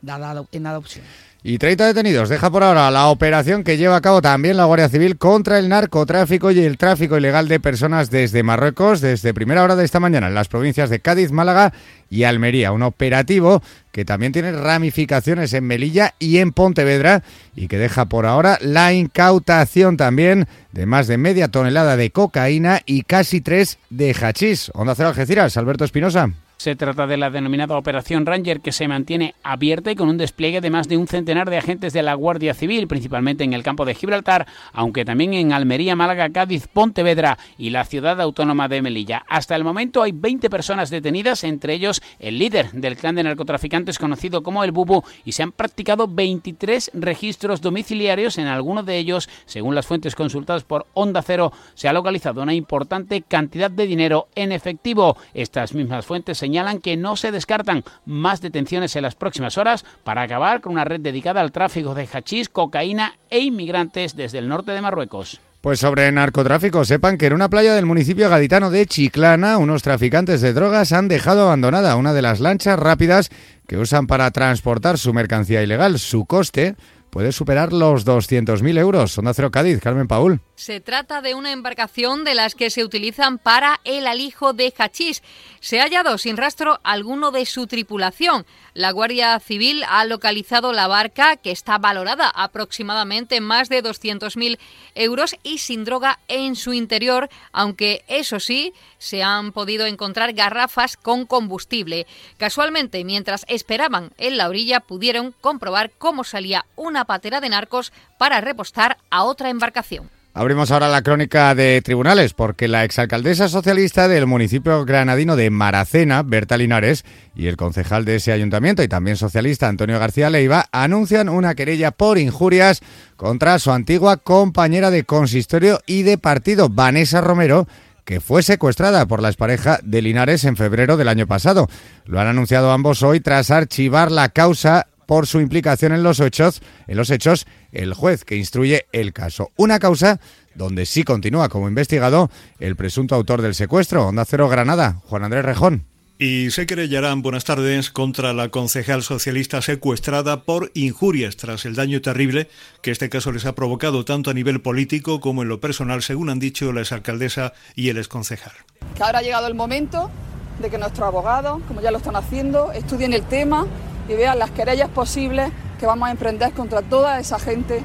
en 0.53 0.67
adopción. 0.67 1.05
Y 1.49 1.59
30 1.59 1.87
detenidos. 1.87 2.29
Deja 2.29 2.51
por 2.51 2.65
ahora 2.65 2.91
la 2.91 3.07
operación 3.07 3.63
que 3.63 3.77
lleva 3.77 3.95
a 3.95 4.01
cabo 4.01 4.21
también 4.21 4.57
la 4.57 4.65
Guardia 4.65 4.89
Civil 4.89 5.17
contra 5.17 5.61
el 5.61 5.69
narcotráfico 5.69 6.51
y 6.51 6.59
el 6.59 6.77
tráfico 6.77 7.17
ilegal 7.17 7.47
de 7.47 7.61
personas 7.61 8.11
desde 8.11 8.43
Marruecos 8.43 9.01
desde 9.01 9.33
primera 9.33 9.63
hora 9.63 9.77
de 9.77 9.85
esta 9.85 10.01
mañana 10.01 10.27
en 10.27 10.35
las 10.35 10.49
provincias 10.49 10.91
de 10.91 10.99
Cádiz, 10.99 11.31
Málaga 11.31 11.73
y 12.11 12.25
Almería. 12.25 12.73
Un 12.73 12.83
operativo 12.83 13.63
que 13.93 14.05
también 14.05 14.33
tiene 14.33 14.51
ramificaciones 14.51 15.53
en 15.53 15.65
Melilla 15.65 16.15
y 16.19 16.39
en 16.39 16.51
Pontevedra 16.51 17.23
y 17.55 17.69
que 17.69 17.79
deja 17.79 18.07
por 18.07 18.27
ahora 18.27 18.59
la 18.61 18.93
incautación 18.93 19.97
también 19.97 20.49
de 20.73 20.87
más 20.87 21.07
de 21.07 21.17
media 21.17 21.47
tonelada 21.47 21.97
de 21.97 22.11
cocaína 22.11 22.81
y 22.87 23.03
casi 23.03 23.41
tres 23.41 23.79
de 23.89 24.13
hachís. 24.15 24.73
Onda 24.75 24.97
Cero 24.97 25.11
Algeciras, 25.11 25.57
Alberto 25.57 25.85
Espinosa. 25.85 26.33
Se 26.59 26.75
trata 26.75 27.07
de 27.07 27.19
la 27.19 27.29
denominada 27.29 27.77
Operación 27.77 28.25
Ranger 28.25 28.61
que 28.61 28.73
se 28.73 28.89
mantiene 28.89 29.35
abierta 29.43 29.91
y 29.91 29.95
con 29.95 30.09
un 30.09 30.17
despliegue 30.17 30.63
de 30.63 30.71
más 30.71 30.89
de 30.89 30.97
un 30.97 31.07
centenar 31.07 31.51
de 31.51 31.59
agentes 31.59 31.93
de 31.93 32.03
la 32.03 32.15
Guardia 32.15 32.55
Civil, 32.55 32.89
principalmente 32.89 33.45
en 33.45 33.53
el 33.53 33.63
campo 33.63 33.85
de 33.85 33.95
Gibraltar, 33.95 34.47
aunque 34.73 35.05
también 35.05 35.35
en 35.35 35.53
Almería, 35.53 35.97
Málaga, 35.97 36.31
Cádiz, 36.31 36.67
Pontevedra 36.67 37.37
y 37.59 37.71
la 37.71 37.85
ciudad 37.85 38.21
autónoma 38.23 38.69
de 38.69 38.81
Melilla. 38.81 39.23
Hasta 39.29 39.55
el 39.55 39.65
momento 39.65 40.03
hay 40.03 40.13
20 40.13 40.49
personas 40.49 40.89
detenidas, 40.89 41.45
entre 41.45 41.75
ellos 41.75 42.01
el 42.19 42.39
líder 42.39 42.73
del 42.73 42.97
clan 42.97 43.17
de 43.17 43.25
narcotraficantes 43.25 43.99
conocido 43.99 44.43
como 44.43 44.65
el 44.65 44.73
Bubu, 44.73 45.03
y 45.27 45.33
se 45.33 45.43
han 45.43 45.53
practicado 45.53 46.09
23 46.09 46.93
registros 46.95 47.61
domiciliarios. 47.61 48.39
En 48.39 48.47
algunos 48.47 48.87
de 48.87 48.97
ellos, 48.97 49.29
según 49.45 49.75
las 49.75 49.87
fuentes 49.87 50.15
consultadas 50.15 50.65
por 50.65 50.87
Onda 50.95 51.21
Cero, 51.21 51.53
se 51.75 51.87
ha 51.87 51.93
localizado 51.93 52.43
una 52.43 52.55
importante 52.55 53.21
cantidad 53.21 53.71
de 53.71 53.87
dinero 53.87 54.29
en 54.35 54.53
efectivo. 54.53 55.19
Estas 55.35 55.75
mismas 55.75 56.07
fuentes 56.07 56.39
se 56.39 56.46
señalan 56.47 56.79
que 56.79 56.97
no 56.97 57.17
se 57.17 57.33
descartan 57.33 57.83
más 58.05 58.41
detenciones 58.41 58.95
en 58.95 59.03
las 59.03 59.17
próximas 59.17 59.59
horas 59.59 59.85
para 60.05 60.23
acabar 60.23 60.61
con 60.61 60.75
una 60.75 60.85
red 60.85 61.01
dedicada 61.01 61.41
al 61.41 61.51
tráfico 61.51 61.93
de 61.93 62.07
hachís, 62.07 62.49
cocaína 62.49 63.15
e 63.31 63.41
inmigrantes 63.41 64.15
desde 64.15 64.39
el 64.39 64.49
norte 64.49 64.71
de 64.71 64.81
Marruecos. 64.81 65.41
Pues 65.61 65.81
sobre 65.81 66.13
narcotráfico, 66.13 66.85
sepan 66.85 67.19
que 67.19 67.27
en 67.27 67.33
una 67.33 67.49
playa 67.49 67.75
del 67.75 67.85
municipio 67.85 68.31
gaditano 68.31 68.71
de 68.71 68.87
Chiclana, 68.87 69.59
unos 69.59 69.83
traficantes 69.83 70.41
de 70.41 70.53
drogas 70.53 70.93
han 70.93 71.09
dejado 71.09 71.43
abandonada 71.43 71.97
una 71.97 72.13
de 72.13 72.23
las 72.23 72.39
lanchas 72.39 72.79
rápidas 72.79 73.31
que 73.67 73.77
usan 73.77 74.07
para 74.07 74.31
transportar 74.31 74.99
su 74.99 75.13
mercancía 75.13 75.65
ilegal. 75.65 75.99
Su 75.99 76.27
coste 76.27 76.77
puede 77.11 77.33
superar 77.33 77.73
los 77.73 78.07
200.000 78.07 78.79
euros. 78.79 79.13
Sonda 79.13 79.35
Cero 79.35 79.51
Cádiz, 79.51 79.81
Carmen 79.81 80.09
Paul. 80.09 80.41
Se 80.55 80.81
trata 80.81 81.23
de 81.23 81.35
una 81.35 81.53
embarcación 81.53 82.25
de 82.25 82.35
las 82.35 82.55
que 82.55 82.71
se 82.71 82.85
utilizan 82.85 83.39
para 83.39 83.81
el 83.85 84.07
alijo 84.07 84.53
de 84.53 84.73
hachís. 84.77 85.23
Se 85.61 85.81
ha 85.81 85.85
hallado 85.85 86.19
sin 86.19 86.37
rastro 86.37 86.81
alguno 86.85 87.31
de 87.31 87.47
su 87.47 87.67
tripulación. 87.67 88.47
La 88.77 88.91
Guardia 88.91 89.41
Civil 89.41 89.85
ha 89.89 90.05
localizado 90.05 90.75
la 90.75 90.87
barca 90.87 91.37
que 91.37 91.51
está 91.51 91.79
valorada 91.79 92.29
aproximadamente 92.29 93.37
en 93.37 93.43
más 93.43 93.71
de 93.71 93.83
200.000 93.83 94.59
euros 94.95 95.35
y 95.43 95.57
sin 95.57 95.87
droga 95.87 96.19
en 96.29 96.57
su 96.57 96.75
interior, 96.75 97.31
aunque 97.53 98.05
eso 98.07 98.39
sí, 98.39 98.75
se 98.99 99.23
han 99.23 99.53
podido 99.53 99.87
encontrar 99.87 100.35
garrafas 100.35 100.99
con 100.99 101.25
combustible. 101.25 102.07
Casualmente, 102.37 103.03
mientras 103.03 103.47
esperaban 103.49 104.13
en 104.19 104.37
la 104.37 104.47
orilla, 104.47 104.81
pudieron 104.81 105.33
comprobar 105.41 105.91
cómo 105.97 106.23
salía 106.23 106.67
una 106.77 107.07
patera 107.07 107.41
de 107.41 107.49
narcos 107.49 107.95
para 108.19 108.43
repostar 108.43 108.99
a 109.09 109.25
otra 109.25 109.49
embarcación. 109.49 110.11
Abrimos 110.39 110.71
ahora 110.71 110.91
la 110.91 111.01
crónica 111.01 111.55
de 111.55 111.81
tribunales 111.81 112.35
porque 112.35 112.69
la 112.69 112.85
exalcaldesa 112.85 113.49
socialista 113.49 114.07
del 114.07 114.27
municipio 114.27 114.85
granadino 114.85 115.35
de 115.35 115.49
Maracena, 115.49 116.23
Berta 116.23 116.59
Linares, 116.59 117.07
y 117.35 117.47
el 117.47 117.57
concejal 117.57 118.05
de 118.05 118.17
ese 118.17 118.33
ayuntamiento 118.33 118.83
y 118.83 118.89
también 118.89 119.17
socialista 119.17 119.67
Antonio 119.67 119.99
García 119.99 120.29
Leiva 120.29 120.67
anuncian 120.73 121.31
una 121.31 121.55
querella 121.55 121.91
por 121.91 122.19
injurias 122.19 122.83
contra 123.17 123.59
su 123.59 123.73
antigua 123.73 124.19
compañera 124.19 124.91
de 124.91 125.05
consistorio 125.05 125.81
y 125.87 126.03
de 126.03 126.19
partido, 126.19 126.69
Vanessa 126.69 127.23
Romero, 127.23 127.67
que 128.05 128.21
fue 128.21 128.43
secuestrada 128.43 129.07
por 129.07 129.23
la 129.23 129.29
expareja 129.29 129.81
de 129.83 130.03
Linares 130.03 130.45
en 130.45 130.59
febrero 130.59 130.99
del 130.99 131.09
año 131.09 131.27
pasado. 131.27 131.67
Lo 132.05 132.21
han 132.21 132.27
anunciado 132.27 132.73
ambos 132.73 133.03
hoy 133.03 133.21
tras 133.21 133.51
archivar 133.51 134.13
la 134.13 134.29
causa 134.29 134.87
por 135.07 135.27
su 135.27 135.41
implicación 135.41 135.93
en 135.93 136.03
los 136.03 136.21
hechos, 136.21 136.61
en 136.87 136.97
los 136.97 137.11
hechos 137.11 137.47
el 137.77 137.95
juez 137.95 138.25
que 138.25 138.37
instruye 138.37 138.87
el 138.93 139.13
caso. 139.13 139.51
Una 139.57 139.79
causa 139.79 140.21
donde 140.55 140.87
sí 140.87 141.05
continúa 141.05 141.49
como 141.49 141.69
investigado 141.69 142.31
el 142.59 142.77
presunto 142.77 143.15
autor 143.15 143.43
del 143.43 143.55
secuestro, 143.55 144.07
Onda 144.07 144.25
Cero 144.25 144.49
Granada, 144.49 145.01
Juan 145.05 145.25
Andrés 145.25 145.45
Rejón. 145.45 145.85
Y 146.19 146.51
se 146.51 146.65
querellarán, 146.65 147.21
buenas 147.21 147.45
tardes, 147.45 147.91
contra 147.91 148.33
la 148.33 148.49
concejal 148.49 149.03
socialista 149.03 149.61
secuestrada 149.61 150.45
por 150.45 150.71
injurias 150.73 151.37
tras 151.37 151.67
el 151.67 151.75
daño 151.75 152.01
terrible 152.01 152.49
que 152.81 152.91
este 152.91 153.11
caso 153.11 153.33
les 153.33 153.45
ha 153.45 153.55
provocado 153.55 154.07
tanto 154.07 154.31
a 154.31 154.35
nivel 154.35 154.63
político 154.63 155.21
como 155.21 155.43
en 155.43 155.51
lo 155.51 155.61
personal, 155.61 156.03
según 156.03 156.31
han 156.31 156.39
dicho 156.39 156.73
la 156.73 156.81
exalcaldesa 156.81 157.53
y 157.75 157.91
el 157.91 157.99
exconcejal. 157.99 158.53
Que 158.95 159.03
ahora 159.03 159.19
ha 159.19 159.23
llegado 159.23 159.47
el 159.47 159.55
momento 159.55 160.11
de 160.59 160.71
que 160.71 160.79
nuestros 160.79 161.07
abogados, 161.07 161.61
como 161.69 161.83
ya 161.83 161.91
lo 161.91 161.99
están 161.99 162.17
haciendo, 162.17 162.73
estudien 162.73 163.13
el 163.13 163.23
tema 163.23 163.67
y 164.09 164.15
vean 164.15 164.39
las 164.39 164.51
querellas 164.51 164.89
posibles 164.89 165.51
que 165.79 165.87
vamos 165.87 166.09
a 166.09 166.13
emprender 166.13 166.53
contra 166.53 166.83
toda 166.83 167.19
esa 167.21 167.39
gente 167.39 167.83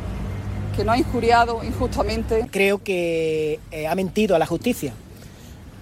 que 0.76 0.84
nos 0.84 0.96
ha 0.96 0.98
injuriado 0.98 1.64
injustamente. 1.64 2.48
Creo 2.52 2.84
que 2.84 3.60
eh, 3.72 3.88
ha 3.88 3.96
mentido 3.96 4.36
a 4.36 4.40
la 4.40 4.46
justicia. 4.46 4.94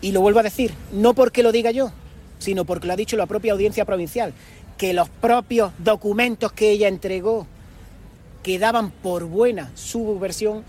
Y 0.01 0.11
lo 0.11 0.21
vuelvo 0.21 0.39
a 0.39 0.43
decir, 0.43 0.73
no 0.91 1.13
porque 1.13 1.43
lo 1.43 1.51
diga 1.51 1.71
yo, 1.71 1.91
sino 2.39 2.65
porque 2.65 2.87
lo 2.87 2.93
ha 2.93 2.95
dicho 2.95 3.17
la 3.17 3.25
propia 3.25 3.53
audiencia 3.53 3.85
provincial, 3.85 4.33
que 4.77 4.93
los 4.93 5.09
propios 5.09 5.73
documentos 5.77 6.51
que 6.53 6.71
ella 6.71 6.87
entregó 6.87 7.45
que 8.43 8.57
daban 8.59 8.91
por 8.91 9.25
buena 9.25 9.71
su 9.75 10.17
versión 10.17 10.63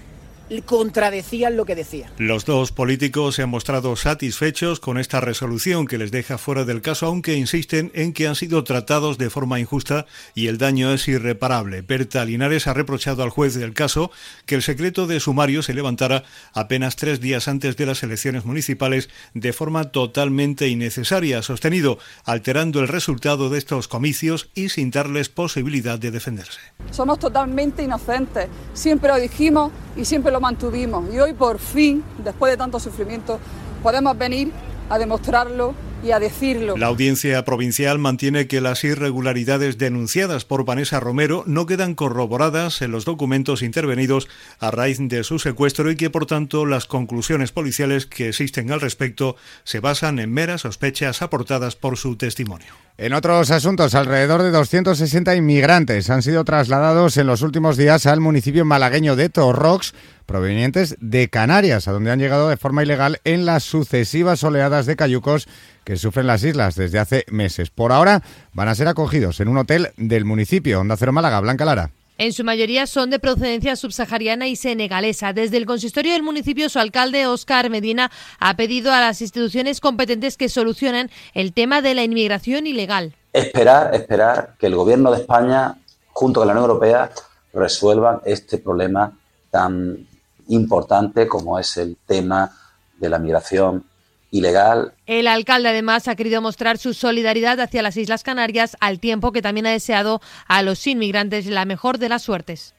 contradecían 0.64 1.56
lo 1.56 1.64
que 1.64 1.74
decía. 1.74 2.10
Los 2.18 2.44
dos 2.44 2.72
políticos 2.72 3.36
se 3.36 3.42
han 3.42 3.50
mostrado 3.50 3.96
satisfechos 3.96 4.80
con 4.80 4.98
esta 4.98 5.20
resolución 5.20 5.86
que 5.86 5.98
les 5.98 6.10
deja 6.10 6.38
fuera 6.38 6.64
del 6.64 6.82
caso, 6.82 7.06
aunque 7.06 7.34
insisten 7.34 7.92
en 7.94 8.12
que 8.12 8.26
han 8.26 8.34
sido 8.34 8.64
tratados 8.64 9.18
de 9.18 9.30
forma 9.30 9.60
injusta 9.60 10.06
y 10.34 10.48
el 10.48 10.58
daño 10.58 10.92
es 10.92 11.06
irreparable. 11.08 11.82
Berta 11.82 12.24
Linares 12.24 12.66
ha 12.66 12.74
reprochado 12.74 13.22
al 13.22 13.30
juez 13.30 13.54
del 13.54 13.74
caso 13.74 14.10
que 14.46 14.54
el 14.56 14.62
secreto 14.62 15.06
de 15.06 15.20
sumario 15.20 15.62
se 15.62 15.74
levantara 15.74 16.24
apenas 16.52 16.96
tres 16.96 17.20
días 17.20 17.48
antes 17.48 17.76
de 17.76 17.86
las 17.86 18.02
elecciones 18.02 18.44
municipales 18.44 19.08
de 19.34 19.52
forma 19.52 19.90
totalmente 19.92 20.68
innecesaria, 20.68 21.42
sostenido, 21.42 21.98
alterando 22.24 22.80
el 22.80 22.88
resultado 22.88 23.50
de 23.50 23.58
estos 23.58 23.88
comicios 23.88 24.50
y 24.54 24.70
sin 24.70 24.90
darles 24.90 25.28
posibilidad 25.28 25.98
de 25.98 26.10
defenderse. 26.10 26.60
Somos 26.90 27.18
totalmente 27.18 27.82
inocentes, 27.82 28.48
siempre 28.74 29.10
lo 29.10 29.16
dijimos 29.16 29.72
y 29.96 30.04
siempre 30.04 30.32
lo 30.40 30.42
mantuvimos 30.42 31.04
y 31.12 31.18
hoy 31.18 31.34
por 31.34 31.58
fin, 31.58 32.02
después 32.24 32.50
de 32.50 32.56
tanto 32.56 32.80
sufrimiento, 32.80 33.38
podemos 33.82 34.16
venir 34.16 34.50
a 34.88 34.98
demostrarlo 34.98 35.74
y 36.02 36.12
a 36.12 36.18
decirlo. 36.18 36.78
La 36.78 36.86
audiencia 36.86 37.44
provincial 37.44 37.98
mantiene 37.98 38.46
que 38.46 38.62
las 38.62 38.82
irregularidades 38.84 39.76
denunciadas 39.76 40.46
por 40.46 40.64
Vanessa 40.64 40.98
Romero 40.98 41.44
no 41.46 41.66
quedan 41.66 41.94
corroboradas 41.94 42.80
en 42.80 42.90
los 42.90 43.04
documentos 43.04 43.60
intervenidos 43.62 44.26
a 44.58 44.70
raíz 44.70 44.98
de 44.98 45.22
su 45.24 45.38
secuestro 45.38 45.90
y 45.90 45.96
que 45.96 46.08
por 46.08 46.24
tanto 46.24 46.64
las 46.64 46.86
conclusiones 46.86 47.52
policiales 47.52 48.06
que 48.06 48.30
existen 48.30 48.72
al 48.72 48.80
respecto 48.80 49.36
se 49.64 49.80
basan 49.80 50.18
en 50.18 50.32
meras 50.32 50.62
sospechas 50.62 51.20
aportadas 51.20 51.76
por 51.76 51.98
su 51.98 52.16
testimonio. 52.16 52.72
En 52.96 53.14
otros 53.14 53.50
asuntos, 53.50 53.94
alrededor 53.94 54.42
de 54.42 54.50
260 54.50 55.34
inmigrantes 55.34 56.10
han 56.10 56.22
sido 56.22 56.44
trasladados 56.44 57.16
en 57.16 57.26
los 57.26 57.40
últimos 57.40 57.78
días 57.78 58.04
al 58.04 58.20
municipio 58.20 58.64
malagueño 58.66 59.16
de 59.16 59.30
Torrox, 59.30 59.94
provenientes 60.30 60.96
de 61.00 61.28
Canarias, 61.28 61.88
a 61.88 61.92
donde 61.92 62.12
han 62.12 62.20
llegado 62.20 62.48
de 62.48 62.56
forma 62.56 62.84
ilegal 62.84 63.18
en 63.24 63.46
las 63.46 63.64
sucesivas 63.64 64.44
oleadas 64.44 64.86
de 64.86 64.94
cayucos 64.94 65.48
que 65.82 65.96
sufren 65.96 66.28
las 66.28 66.44
islas 66.44 66.76
desde 66.76 67.00
hace 67.00 67.24
meses. 67.30 67.70
Por 67.70 67.90
ahora 67.90 68.22
van 68.52 68.68
a 68.68 68.76
ser 68.76 68.86
acogidos 68.86 69.40
en 69.40 69.48
un 69.48 69.58
hotel 69.58 69.88
del 69.96 70.24
municipio, 70.24 70.78
Onda 70.78 70.96
Cero 70.96 71.10
Málaga, 71.10 71.40
Blanca 71.40 71.64
Lara. 71.64 71.90
En 72.16 72.32
su 72.32 72.44
mayoría 72.44 72.86
son 72.86 73.10
de 73.10 73.18
procedencia 73.18 73.74
subsahariana 73.74 74.46
y 74.46 74.54
senegalesa. 74.54 75.32
Desde 75.32 75.56
el 75.56 75.66
consistorio 75.66 76.12
del 76.12 76.22
municipio, 76.22 76.68
su 76.68 76.78
alcalde, 76.78 77.26
Óscar 77.26 77.68
Medina, 77.68 78.12
ha 78.38 78.54
pedido 78.54 78.92
a 78.92 79.00
las 79.00 79.20
instituciones 79.22 79.80
competentes 79.80 80.36
que 80.36 80.48
solucionen 80.48 81.10
el 81.34 81.52
tema 81.52 81.82
de 81.82 81.94
la 81.94 82.04
inmigración 82.04 82.68
ilegal. 82.68 83.16
Esperar, 83.32 83.96
esperar 83.96 84.54
que 84.60 84.68
el 84.68 84.76
gobierno 84.76 85.10
de 85.10 85.22
España, 85.22 85.74
junto 86.12 86.38
con 86.38 86.46
la 86.46 86.52
Unión 86.52 86.70
Europea, 86.70 87.10
resuelvan 87.52 88.20
este 88.24 88.58
problema 88.58 89.12
tan 89.50 90.06
importante 90.50 91.26
como 91.26 91.58
es 91.58 91.76
el 91.76 91.96
tema 92.06 92.52
de 92.98 93.08
la 93.08 93.18
migración 93.18 93.84
ilegal. 94.30 94.92
El 95.06 95.26
alcalde 95.26 95.70
además 95.70 96.08
ha 96.08 96.14
querido 96.14 96.40
mostrar 96.40 96.78
su 96.78 96.94
solidaridad 96.94 97.60
hacia 97.60 97.82
las 97.82 97.96
Islas 97.96 98.22
Canarias 98.22 98.76
al 98.80 99.00
tiempo 99.00 99.32
que 99.32 99.42
también 99.42 99.66
ha 99.66 99.70
deseado 99.70 100.20
a 100.46 100.62
los 100.62 100.86
inmigrantes 100.86 101.46
la 101.46 101.64
mejor 101.64 101.98
de 101.98 102.08
las 102.08 102.22
suertes. 102.22 102.74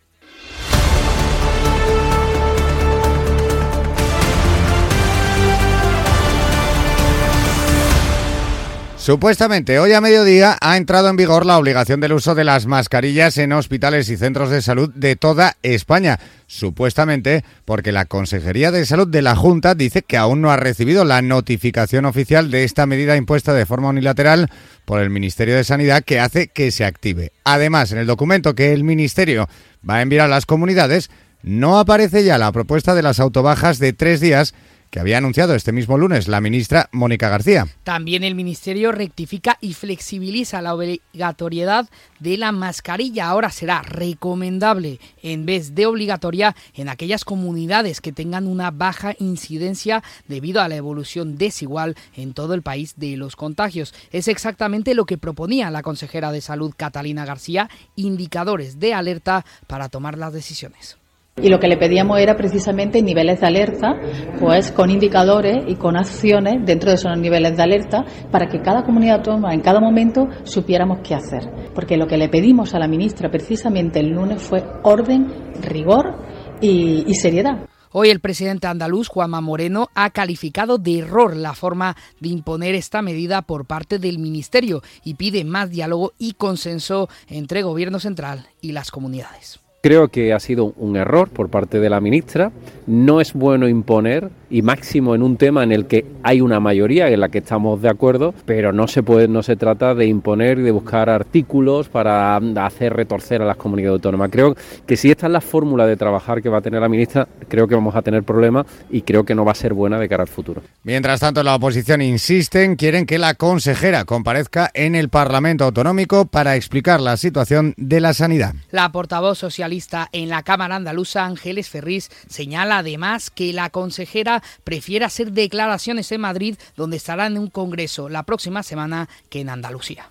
Supuestamente, 9.01 9.79
hoy 9.79 9.93
a 9.93 9.99
mediodía 9.99 10.59
ha 10.61 10.77
entrado 10.77 11.09
en 11.09 11.15
vigor 11.15 11.43
la 11.43 11.57
obligación 11.57 12.01
del 12.01 12.13
uso 12.13 12.35
de 12.35 12.43
las 12.43 12.67
mascarillas 12.67 13.35
en 13.39 13.51
hospitales 13.51 14.07
y 14.09 14.15
centros 14.15 14.51
de 14.51 14.61
salud 14.61 14.91
de 14.93 15.15
toda 15.15 15.57
España. 15.63 16.19
Supuestamente 16.45 17.43
porque 17.65 17.91
la 17.91 18.05
Consejería 18.05 18.69
de 18.69 18.85
Salud 18.85 19.07
de 19.07 19.23
la 19.23 19.35
Junta 19.35 19.73
dice 19.73 20.03
que 20.03 20.17
aún 20.17 20.41
no 20.41 20.51
ha 20.51 20.57
recibido 20.57 21.03
la 21.03 21.23
notificación 21.23 22.05
oficial 22.05 22.51
de 22.51 22.63
esta 22.63 22.85
medida 22.85 23.17
impuesta 23.17 23.55
de 23.55 23.65
forma 23.65 23.89
unilateral 23.89 24.51
por 24.85 25.01
el 25.01 25.09
Ministerio 25.09 25.55
de 25.55 25.63
Sanidad 25.63 26.03
que 26.03 26.19
hace 26.19 26.49
que 26.49 26.69
se 26.69 26.85
active. 26.85 27.31
Además, 27.43 27.91
en 27.91 27.97
el 27.97 28.05
documento 28.05 28.53
que 28.53 28.71
el 28.71 28.83
Ministerio 28.83 29.49
va 29.89 29.95
a 29.95 30.01
enviar 30.03 30.25
a 30.25 30.29
las 30.29 30.45
comunidades, 30.45 31.09
no 31.41 31.79
aparece 31.79 32.23
ya 32.23 32.37
la 32.37 32.51
propuesta 32.51 32.93
de 32.93 33.01
las 33.01 33.19
autobajas 33.19 33.79
de 33.79 33.93
tres 33.93 34.19
días 34.19 34.53
que 34.91 34.99
había 34.99 35.17
anunciado 35.17 35.55
este 35.55 35.71
mismo 35.71 35.97
lunes 35.97 36.27
la 36.27 36.41
ministra 36.41 36.89
Mónica 36.91 37.29
García. 37.29 37.65
También 37.83 38.23
el 38.23 38.35
Ministerio 38.35 38.91
rectifica 38.91 39.57
y 39.61 39.73
flexibiliza 39.73 40.61
la 40.61 40.75
obligatoriedad 40.75 41.89
de 42.19 42.37
la 42.37 42.51
mascarilla. 42.51 43.29
Ahora 43.29 43.49
será 43.49 43.81
recomendable 43.81 44.99
en 45.23 45.45
vez 45.45 45.73
de 45.73 45.85
obligatoria 45.85 46.55
en 46.75 46.89
aquellas 46.89 47.23
comunidades 47.23 48.01
que 48.01 48.11
tengan 48.11 48.47
una 48.47 48.69
baja 48.69 49.15
incidencia 49.17 50.03
debido 50.27 50.61
a 50.61 50.67
la 50.67 50.75
evolución 50.75 51.37
desigual 51.37 51.95
en 52.15 52.33
todo 52.33 52.53
el 52.53 52.61
país 52.61 52.95
de 52.97 53.15
los 53.15 53.37
contagios. 53.37 53.93
Es 54.11 54.27
exactamente 54.27 54.93
lo 54.93 55.05
que 55.05 55.17
proponía 55.17 55.71
la 55.71 55.83
consejera 55.83 56.33
de 56.33 56.41
Salud 56.41 56.73
Catalina 56.75 57.25
García, 57.25 57.69
indicadores 57.95 58.79
de 58.79 58.93
alerta 58.93 59.45
para 59.67 59.87
tomar 59.87 60.17
las 60.17 60.33
decisiones. 60.33 61.00
Y 61.37 61.49
lo 61.49 61.59
que 61.59 61.67
le 61.67 61.77
pedíamos 61.77 62.19
era 62.19 62.35
precisamente 62.35 63.01
niveles 63.01 63.39
de 63.39 63.47
alerta, 63.47 63.95
pues 64.39 64.71
con 64.71 64.89
indicadores 64.91 65.63
y 65.65 65.75
con 65.75 65.95
acciones 65.95 66.65
dentro 66.65 66.89
de 66.89 66.95
esos 66.95 67.17
niveles 67.17 67.55
de 67.55 67.63
alerta 67.63 68.05
para 68.29 68.47
que 68.47 68.61
cada 68.61 68.83
comunidad 68.83 69.17
autónoma 69.17 69.53
en 69.53 69.61
cada 69.61 69.79
momento 69.79 70.27
supiéramos 70.43 70.99
qué 71.03 71.15
hacer. 71.15 71.71
Porque 71.73 71.95
lo 71.95 72.05
que 72.05 72.17
le 72.17 72.27
pedimos 72.27 72.73
a 72.73 72.79
la 72.79 72.87
ministra 72.87 73.31
precisamente 73.31 74.01
el 74.01 74.09
lunes 74.09 74.41
fue 74.41 74.61
orden, 74.83 75.53
rigor 75.61 76.15
y, 76.59 77.05
y 77.07 77.13
seriedad. 77.15 77.65
Hoy 77.93 78.09
el 78.09 78.19
presidente 78.19 78.67
andaluz, 78.67 79.07
Juanma 79.07 79.41
Moreno, 79.41 79.87
ha 79.95 80.11
calificado 80.11 80.77
de 80.77 80.99
error 80.99 81.35
la 81.35 81.53
forma 81.53 81.95
de 82.19 82.29
imponer 82.29 82.75
esta 82.75 83.01
medida 83.01 83.41
por 83.41 83.65
parte 83.65 83.99
del 83.99 84.19
Ministerio 84.19 84.81
y 85.03 85.15
pide 85.15 85.43
más 85.43 85.69
diálogo 85.69 86.13
y 86.17 86.33
consenso 86.33 87.09
entre 87.27 87.63
Gobierno 87.63 87.99
Central 87.99 88.47
y 88.61 88.73
las 88.73 88.91
comunidades. 88.91 89.59
Creo 89.81 90.09
que 90.09 90.31
ha 90.31 90.39
sido 90.39 90.73
un 90.77 90.95
error 90.95 91.29
por 91.29 91.49
parte 91.49 91.79
de 91.79 91.89
la 91.89 91.99
ministra. 91.99 92.51
No 92.85 93.19
es 93.19 93.33
bueno 93.33 93.67
imponer, 93.67 94.29
y 94.51 94.61
máximo 94.61 95.15
en 95.15 95.23
un 95.23 95.37
tema 95.37 95.63
en 95.63 95.71
el 95.71 95.87
que 95.87 96.05
hay 96.21 96.41
una 96.41 96.59
mayoría 96.59 97.09
en 97.09 97.19
la 97.19 97.29
que 97.29 97.39
estamos 97.39 97.81
de 97.81 97.89
acuerdo, 97.89 98.35
pero 98.45 98.73
no 98.73 98.87
se 98.87 99.01
puede, 99.01 99.27
no 99.27 99.41
se 99.41 99.55
trata 99.55 99.95
de 99.95 100.05
imponer 100.05 100.59
y 100.59 100.63
de 100.63 100.71
buscar 100.71 101.09
artículos 101.09 101.89
para 101.89 102.35
hacer 102.35 102.93
retorcer 102.93 103.41
a 103.41 103.45
las 103.45 103.57
comunidades 103.57 103.95
autónomas. 103.95 104.29
Creo 104.31 104.55
que 104.85 104.97
si 104.97 105.09
esta 105.09 105.27
es 105.27 105.31
la 105.31 105.41
fórmula 105.41 105.87
de 105.87 105.95
trabajar 105.95 106.41
que 106.41 106.49
va 106.49 106.59
a 106.59 106.61
tener 106.61 106.81
la 106.81 106.89
ministra, 106.89 107.27
creo 107.47 107.67
que 107.67 107.75
vamos 107.75 107.95
a 107.95 108.01
tener 108.01 108.23
problemas 108.23 108.67
y 108.89 109.01
creo 109.01 109.23
que 109.23 109.33
no 109.33 109.45
va 109.45 109.53
a 109.53 109.55
ser 109.55 109.73
buena 109.73 109.97
de 109.97 110.07
cara 110.07 110.23
al 110.23 110.29
futuro. 110.29 110.61
Mientras 110.83 111.21
tanto, 111.21 111.41
la 111.41 111.55
oposición 111.55 112.01
insisten, 112.01 112.75
quieren 112.75 113.05
que 113.05 113.17
la 113.17 113.33
consejera 113.33 114.05
comparezca 114.05 114.69
en 114.73 114.95
el 114.95 115.09
Parlamento 115.09 115.63
Autonómico 115.63 116.25
para 116.25 116.55
explicar 116.55 116.99
la 116.99 117.17
situación 117.17 117.73
de 117.77 118.01
la 118.01 118.13
sanidad. 118.13 118.53
La 118.69 118.91
portavoz 118.91 119.37
social 119.37 119.71
en 120.11 120.29
la 120.29 120.43
Cámara 120.43 120.75
Andaluza, 120.75 121.25
Ángeles 121.25 121.69
Ferris, 121.69 122.09
señala 122.27 122.79
además 122.79 123.29
que 123.29 123.53
la 123.53 123.69
consejera 123.69 124.40
prefiere 124.63 125.05
hacer 125.05 125.31
declaraciones 125.31 126.11
en 126.11 126.21
Madrid, 126.21 126.55
donde 126.75 126.97
estará 126.97 127.27
en 127.27 127.37
un 127.37 127.49
congreso 127.49 128.09
la 128.09 128.23
próxima 128.23 128.63
semana, 128.63 129.09
que 129.29 129.41
en 129.41 129.49
Andalucía. 129.49 130.09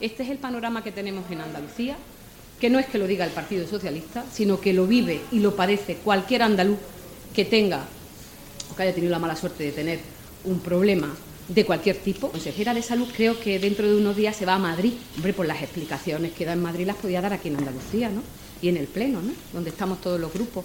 Este 0.00 0.22
es 0.22 0.30
el 0.30 0.38
panorama 0.38 0.84
que 0.84 0.92
tenemos 0.92 1.30
en 1.30 1.40
Andalucía, 1.40 1.96
que 2.60 2.70
no 2.70 2.78
es 2.78 2.86
que 2.86 2.98
lo 2.98 3.06
diga 3.06 3.24
el 3.24 3.32
Partido 3.32 3.66
Socialista, 3.66 4.24
sino 4.32 4.60
que 4.60 4.72
lo 4.72 4.86
vive 4.86 5.20
y 5.32 5.40
lo 5.40 5.56
padece 5.56 5.96
cualquier 5.96 6.42
andaluz 6.42 6.78
que 7.34 7.44
tenga 7.44 7.84
o 8.70 8.76
que 8.76 8.82
haya 8.82 8.94
tenido 8.94 9.10
la 9.10 9.18
mala 9.18 9.36
suerte 9.36 9.64
de 9.64 9.72
tener 9.72 10.00
un 10.44 10.60
problema 10.60 11.14
de 11.48 11.64
cualquier 11.64 11.96
tipo. 11.96 12.30
Consejera 12.30 12.74
de 12.74 12.82
Salud 12.82 13.08
creo 13.14 13.38
que 13.38 13.58
dentro 13.58 13.88
de 13.88 13.96
unos 13.96 14.16
días 14.16 14.36
se 14.36 14.46
va 14.46 14.54
a 14.54 14.58
Madrid. 14.58 14.94
Hombre, 15.16 15.32
por 15.32 15.46
las 15.46 15.62
explicaciones 15.62 16.32
que 16.32 16.44
da 16.44 16.52
en 16.52 16.62
Madrid 16.62 16.86
las 16.86 16.96
podía 16.96 17.20
dar 17.20 17.32
aquí 17.32 17.48
en 17.48 17.56
Andalucía, 17.56 18.08
¿no? 18.08 18.22
y 18.62 18.68
en 18.68 18.76
el 18.76 18.86
Pleno, 18.86 19.20
¿no? 19.20 19.32
donde 19.52 19.70
estamos 19.70 20.00
todos 20.00 20.20
los 20.20 20.32
grupos. 20.32 20.64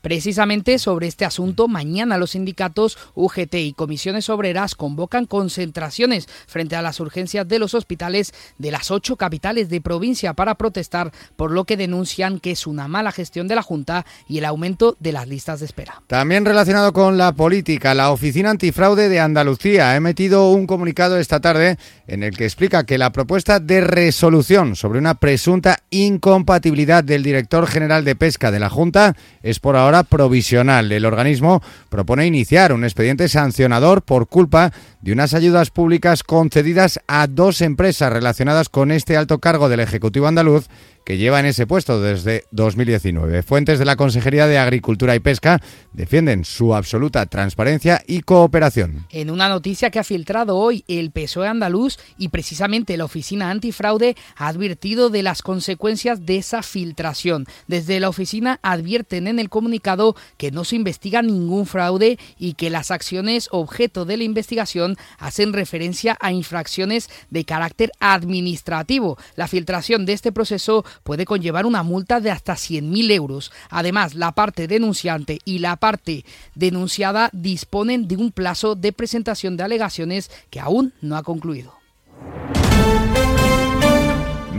Precisamente 0.00 0.78
sobre 0.78 1.06
este 1.06 1.24
asunto, 1.24 1.68
mañana 1.68 2.16
los 2.16 2.30
sindicatos 2.30 2.96
UGT 3.14 3.54
y 3.56 3.72
comisiones 3.74 4.30
obreras 4.30 4.74
convocan 4.74 5.26
concentraciones 5.26 6.26
frente 6.46 6.76
a 6.76 6.82
las 6.82 7.00
urgencias 7.00 7.46
de 7.46 7.58
los 7.58 7.74
hospitales 7.74 8.32
de 8.58 8.70
las 8.70 8.90
ocho 8.90 9.16
capitales 9.16 9.68
de 9.68 9.80
provincia 9.80 10.32
para 10.32 10.54
protestar 10.54 11.12
por 11.36 11.50
lo 11.50 11.64
que 11.64 11.76
denuncian 11.76 12.40
que 12.40 12.52
es 12.52 12.66
una 12.66 12.88
mala 12.88 13.12
gestión 13.12 13.46
de 13.46 13.56
la 13.56 13.62
Junta 13.62 14.06
y 14.26 14.38
el 14.38 14.46
aumento 14.46 14.96
de 15.00 15.12
las 15.12 15.28
listas 15.28 15.60
de 15.60 15.66
espera. 15.66 16.02
También 16.06 16.44
relacionado 16.44 16.92
con 16.92 17.18
la 17.18 17.32
política, 17.32 17.94
la 17.94 18.10
Oficina 18.10 18.50
Antifraude 18.50 19.08
de 19.08 19.20
Andalucía 19.20 19.90
ha 19.90 19.96
emitido 19.96 20.50
un 20.50 20.66
comunicado 20.66 21.18
esta 21.18 21.40
tarde 21.40 21.76
en 22.06 22.22
el 22.22 22.36
que 22.36 22.44
explica 22.44 22.84
que 22.84 22.98
la 22.98 23.12
propuesta 23.12 23.60
de 23.60 23.82
resolución 23.82 24.76
sobre 24.76 24.98
una 24.98 25.14
presunta 25.14 25.80
incompatibilidad 25.90 27.04
del 27.04 27.22
director 27.22 27.66
general 27.66 28.04
de 28.04 28.16
pesca 28.16 28.50
de 28.50 28.60
la 28.60 28.70
Junta 28.70 29.14
es 29.42 29.60
por 29.60 29.76
ahora 29.76 29.89
provisional. 30.04 30.90
El 30.90 31.04
organismo 31.04 31.62
propone 31.88 32.26
iniciar 32.26 32.72
un 32.72 32.84
expediente 32.84 33.28
sancionador 33.28 34.02
por 34.02 34.28
culpa 34.28 34.72
de 35.00 35.12
unas 35.12 35.34
ayudas 35.34 35.70
públicas 35.70 36.22
concedidas 36.22 37.00
a 37.06 37.26
dos 37.26 37.60
empresas 37.60 38.12
relacionadas 38.12 38.68
con 38.68 38.90
este 38.90 39.16
alto 39.16 39.38
cargo 39.38 39.68
del 39.68 39.80
Ejecutivo 39.80 40.26
andaluz 40.26 40.68
que 41.04 41.16
lleva 41.16 41.40
en 41.40 41.46
ese 41.46 41.66
puesto 41.66 42.00
desde 42.00 42.44
2019. 42.50 43.42
Fuentes 43.42 43.78
de 43.78 43.84
la 43.84 43.96
Consejería 43.96 44.46
de 44.46 44.58
Agricultura 44.58 45.14
y 45.14 45.20
Pesca 45.20 45.60
defienden 45.92 46.44
su 46.44 46.74
absoluta 46.74 47.26
transparencia 47.26 48.02
y 48.06 48.20
cooperación. 48.20 49.06
En 49.10 49.30
una 49.30 49.48
noticia 49.48 49.90
que 49.90 49.98
ha 49.98 50.04
filtrado 50.04 50.56
hoy 50.56 50.84
el 50.88 51.10
PSOE 51.10 51.48
andaluz 51.48 51.98
y 52.18 52.28
precisamente 52.28 52.96
la 52.96 53.04
Oficina 53.04 53.50
Antifraude 53.50 54.16
ha 54.36 54.48
advertido 54.48 55.10
de 55.10 55.22
las 55.22 55.42
consecuencias 55.42 56.26
de 56.26 56.36
esa 56.36 56.62
filtración. 56.62 57.46
Desde 57.66 58.00
la 58.00 58.08
oficina 58.08 58.60
advierten 58.62 59.26
en 59.26 59.38
el 59.38 59.48
comunicado 59.48 60.16
que 60.36 60.50
no 60.50 60.64
se 60.64 60.76
investiga 60.76 61.22
ningún 61.22 61.66
fraude 61.66 62.18
y 62.38 62.54
que 62.54 62.70
las 62.70 62.90
acciones 62.90 63.48
objeto 63.50 64.04
de 64.04 64.16
la 64.16 64.24
investigación 64.24 64.96
hacen 65.18 65.52
referencia 65.52 66.16
a 66.20 66.32
infracciones 66.32 67.08
de 67.30 67.44
carácter 67.44 67.92
administrativo. 68.00 69.18
La 69.36 69.48
filtración 69.48 70.06
de 70.06 70.12
este 70.12 70.32
proceso 70.32 70.84
puede 71.02 71.24
conllevar 71.24 71.66
una 71.66 71.82
multa 71.82 72.20
de 72.20 72.30
hasta 72.30 72.54
100.000 72.54 73.10
euros. 73.12 73.52
Además, 73.68 74.14
la 74.14 74.32
parte 74.32 74.66
denunciante 74.66 75.38
y 75.44 75.58
la 75.58 75.76
parte 75.76 76.24
denunciada 76.54 77.30
disponen 77.32 78.08
de 78.08 78.16
un 78.16 78.32
plazo 78.32 78.74
de 78.74 78.92
presentación 78.92 79.56
de 79.56 79.64
alegaciones 79.64 80.30
que 80.50 80.60
aún 80.60 80.92
no 81.00 81.16
ha 81.16 81.22
concluido. 81.22 81.80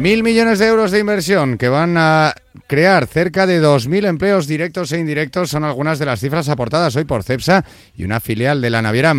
Mil 0.01 0.24
millones 0.24 0.57
de 0.57 0.65
euros 0.65 0.89
de 0.89 0.98
inversión 0.98 1.60
que 1.60 1.69
van 1.69 1.95
a 1.95 2.33
crear 2.65 3.05
cerca 3.05 3.45
de 3.45 3.62
2.000 3.62 4.07
empleos 4.07 4.48
directos 4.48 4.91
e 4.91 5.00
indirectos 5.00 5.51
son 5.51 5.63
algunas 5.63 6.00
de 6.00 6.07
las 6.07 6.19
cifras 6.19 6.50
aportadas 6.50 6.95
hoy 6.95 7.03
por 7.03 7.21
CEPSA 7.21 7.65
y 7.95 8.03
una 8.03 8.19
filial 8.19 8.62
de 8.62 8.71
la 8.71 8.81
naviera 8.81 9.13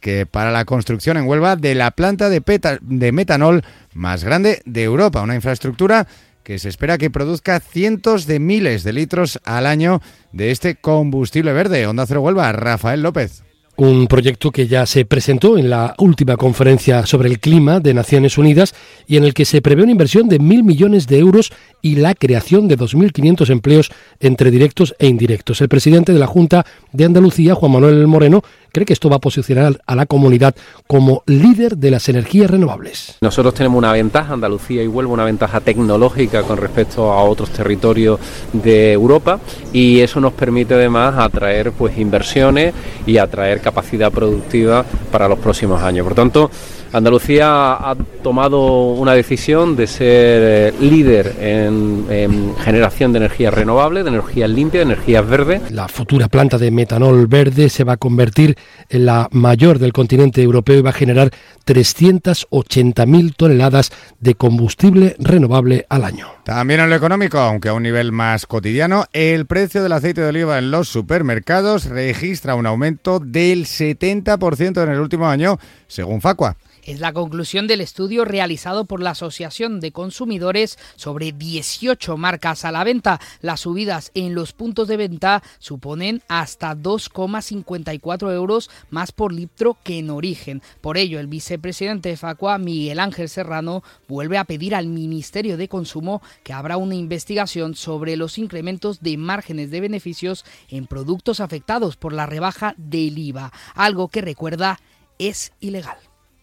que 0.00 0.24
para 0.24 0.50
la 0.50 0.64
construcción 0.64 1.18
en 1.18 1.26
Huelva 1.26 1.56
de 1.56 1.74
la 1.74 1.90
planta 1.90 2.30
de, 2.30 2.42
de 2.80 3.12
metanol 3.12 3.64
más 3.92 4.24
grande 4.24 4.62
de 4.64 4.84
Europa, 4.84 5.20
una 5.20 5.34
infraestructura 5.34 6.06
que 6.44 6.58
se 6.58 6.68
espera 6.68 6.98
que 6.98 7.10
produzca 7.10 7.58
cientos 7.58 8.26
de 8.26 8.38
miles 8.38 8.84
de 8.84 8.92
litros 8.92 9.40
al 9.44 9.66
año 9.66 10.00
de 10.32 10.50
este 10.50 10.76
combustible 10.76 11.52
verde. 11.52 11.86
Onda 11.86 12.06
Cero 12.06 12.20
Huelva, 12.20 12.52
Rafael 12.52 13.02
López 13.02 13.42
un 13.76 14.06
proyecto 14.06 14.50
que 14.50 14.66
ya 14.66 14.86
se 14.86 15.04
presentó 15.04 15.58
en 15.58 15.70
la 15.70 15.94
última 15.98 16.36
conferencia 16.36 17.06
sobre 17.06 17.28
el 17.28 17.40
clima 17.40 17.80
de 17.80 17.94
Naciones 17.94 18.38
Unidas 18.38 18.74
y 19.06 19.16
en 19.16 19.24
el 19.24 19.34
que 19.34 19.44
se 19.44 19.62
prevé 19.62 19.82
una 19.82 19.92
inversión 19.92 20.28
de 20.28 20.38
mil 20.38 20.62
millones 20.62 21.06
de 21.06 21.18
euros 21.18 21.52
y 21.82 21.96
la 21.96 22.14
creación 22.14 22.68
de 22.68 22.78
2.500 22.78 23.50
empleos 23.50 23.90
entre 24.20 24.50
directos 24.50 24.94
e 24.98 25.06
indirectos. 25.06 25.60
El 25.60 25.68
presidente 25.68 26.12
de 26.12 26.18
la 26.18 26.26
Junta 26.26 26.64
de 26.92 27.04
Andalucía, 27.04 27.54
Juan 27.54 27.72
Manuel 27.72 28.06
Moreno, 28.06 28.42
cree 28.72 28.84
que 28.84 28.92
esto 28.92 29.08
va 29.08 29.16
a 29.16 29.20
posicionar 29.20 29.80
a 29.86 29.94
la 29.94 30.06
comunidad 30.06 30.54
como 30.86 31.22
líder 31.26 31.76
de 31.76 31.90
las 31.90 32.08
energías 32.08 32.50
renovables. 32.50 33.16
Nosotros 33.20 33.54
tenemos 33.54 33.78
una 33.78 33.92
ventaja, 33.92 34.34
Andalucía 34.34 34.82
y 34.82 34.88
Huelva, 34.88 35.12
una 35.12 35.24
ventaja 35.24 35.60
tecnológica 35.60 36.42
con 36.42 36.58
respecto 36.58 37.12
a 37.12 37.22
otros 37.22 37.50
territorios 37.50 38.18
de 38.52 38.92
Europa 38.92 39.40
y 39.72 40.00
eso 40.00 40.20
nos 40.20 40.32
permite 40.32 40.74
además 40.74 41.14
atraer 41.18 41.72
pues 41.72 41.96
inversiones 41.98 42.74
y 43.06 43.18
atraer 43.18 43.60
capacidad 43.64 44.12
productiva 44.12 44.84
para 45.10 45.26
los 45.26 45.38
próximos 45.38 45.82
años. 45.82 46.04
Por 46.04 46.14
tanto, 46.14 46.50
Andalucía 46.94 47.72
ha 47.72 47.96
tomado 48.22 48.92
una 48.92 49.14
decisión 49.14 49.74
de 49.74 49.88
ser 49.88 50.42
eh, 50.42 50.74
líder 50.80 51.34
en, 51.40 52.54
generación 52.58 53.12
de 53.12 53.18
energías 53.18 53.52
renovables, 53.52 54.04
de 54.04 54.10
energías 54.10 54.48
limpias, 54.48 54.86
de 54.86 54.92
energías 54.92 55.28
verdes. 55.28 55.72
La 55.72 55.88
futura 55.88 56.28
planta 56.28 56.56
de 56.56 56.70
metanol 56.70 57.26
verde 57.26 57.68
se 57.68 57.82
va 57.82 57.94
a 57.94 57.96
convertir 57.96 58.56
en 58.88 59.06
la 59.06 59.28
mayor 59.32 59.80
del 59.80 59.92
continente 59.92 60.40
europeo 60.40 60.78
y 60.78 60.82
va 60.82 60.90
a 60.90 60.92
generar 60.92 61.30
380.000 61.66 63.34
toneladas 63.36 63.90
de 64.20 64.36
combustible 64.36 65.16
renovable 65.18 65.86
al 65.88 66.04
año. 66.04 66.28
También 66.44 66.78
en 66.78 66.90
lo 66.90 66.96
económico, 66.96 67.38
aunque 67.38 67.70
a 67.70 67.74
un 67.74 67.82
nivel 67.82 68.12
más 68.12 68.46
cotidiano, 68.46 69.06
el 69.12 69.46
precio 69.46 69.82
del 69.82 69.92
aceite 69.92 70.20
de 70.20 70.28
oliva 70.28 70.58
en 70.58 70.70
los 70.70 70.88
supermercados 70.88 71.86
registra 71.86 72.54
un 72.54 72.66
aumento 72.66 73.18
del 73.18 73.64
70% 73.64 74.80
en 74.80 74.90
el 74.90 75.00
último 75.00 75.26
año, 75.26 75.58
según 75.88 76.20
Facua. 76.20 76.56
Es 76.84 77.00
la 77.00 77.14
conclusión 77.14 77.66
del 77.66 77.80
estudio 77.80 78.26
realizado 78.26 78.84
por 78.84 79.00
la 79.00 79.10
Asociación 79.10 79.80
de 79.80 79.90
Consumidores 79.90 80.78
sobre 80.96 81.32
18 81.32 82.18
marcas 82.18 82.66
a 82.66 82.72
la 82.72 82.84
venta. 82.84 83.22
Las 83.40 83.60
subidas 83.60 84.10
en 84.12 84.34
los 84.34 84.52
puntos 84.52 84.86
de 84.86 84.98
venta 84.98 85.42
suponen 85.58 86.22
hasta 86.28 86.76
2,54 86.76 88.34
euros 88.34 88.68
más 88.90 89.12
por 89.12 89.32
litro 89.32 89.78
que 89.82 89.98
en 89.98 90.10
origen. 90.10 90.60
Por 90.82 90.98
ello, 90.98 91.20
el 91.20 91.26
vicepresidente 91.26 92.10
de 92.10 92.18
Facua, 92.18 92.58
Miguel 92.58 93.00
Ángel 93.00 93.30
Serrano, 93.30 93.82
vuelve 94.06 94.36
a 94.36 94.44
pedir 94.44 94.74
al 94.74 94.86
Ministerio 94.86 95.56
de 95.56 95.68
Consumo 95.68 96.20
que 96.42 96.52
abra 96.52 96.76
una 96.76 96.96
investigación 96.96 97.76
sobre 97.76 98.18
los 98.18 98.36
incrementos 98.36 99.00
de 99.00 99.16
márgenes 99.16 99.70
de 99.70 99.80
beneficios 99.80 100.44
en 100.68 100.86
productos 100.86 101.40
afectados 101.40 101.96
por 101.96 102.12
la 102.12 102.26
rebaja 102.26 102.74
del 102.76 103.16
IVA, 103.16 103.54
algo 103.74 104.08
que 104.08 104.20
recuerda 104.20 104.80
es 105.18 105.52
ilegal. 105.60 105.96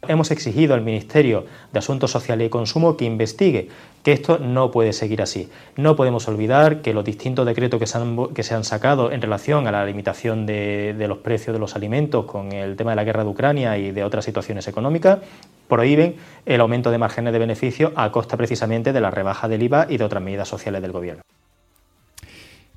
Hemos 0.08 0.32
exigido 0.32 0.74
al 0.74 0.82
Ministerio 0.82 1.46
de 1.72 1.80
Asuntos 1.80 2.10
Sociales 2.10 2.48
y 2.48 2.50
Consumo 2.50 2.98
que 2.98 3.06
investigue 3.06 3.70
que 4.04 4.14
esto 4.14 4.40
no 4.40 4.72
puede 4.72 4.94
seguir 4.94 5.22
así. 5.22 5.50
No 5.78 5.96
podemos 5.96 6.28
olvidar 6.28 6.82
que 6.82 6.94
los 6.94 7.06
distintos 7.06 7.46
decretos 7.46 7.80
que 7.80 8.44
se 8.44 8.56
han, 8.56 8.64
sacado 8.64 9.12
en 9.12 9.22
relación 9.22 9.68
a 9.68 9.72
la 9.72 9.86
limitación 9.86 10.48
de 10.48 11.06
los 11.08 11.20
precios 11.20 11.54
de 11.54 11.60
los 11.60 11.76
alimentos 11.76 12.26
con 12.26 12.52
el 12.52 12.76
tema 12.76 12.92
de 12.92 12.96
la 12.96 13.04
guerra 13.04 13.24
de 13.24 13.30
Ucrania 13.30 13.78
y 13.78 13.92
de 13.92 14.04
otras 14.04 14.26
situaciones 14.26 14.68
económicas 14.68 15.20
prohíben 15.68 16.16
el 16.46 16.60
aumento 16.60 16.92
de 16.92 16.98
márgenes 16.98 17.32
de 17.32 17.40
beneficio 17.40 17.94
a 17.96 18.12
costa 18.12 18.36
precisamente 18.36 18.92
de 18.92 19.02
la 19.02 19.12
rebaja 19.12 19.48
del 19.48 19.64
IVA 19.64 19.86
y 19.88 19.98
de 19.98 20.04
otras 20.04 20.22
medidas 20.22 20.50
sociales 20.50 20.82
del 20.82 20.92
Gobierno. 20.92 21.22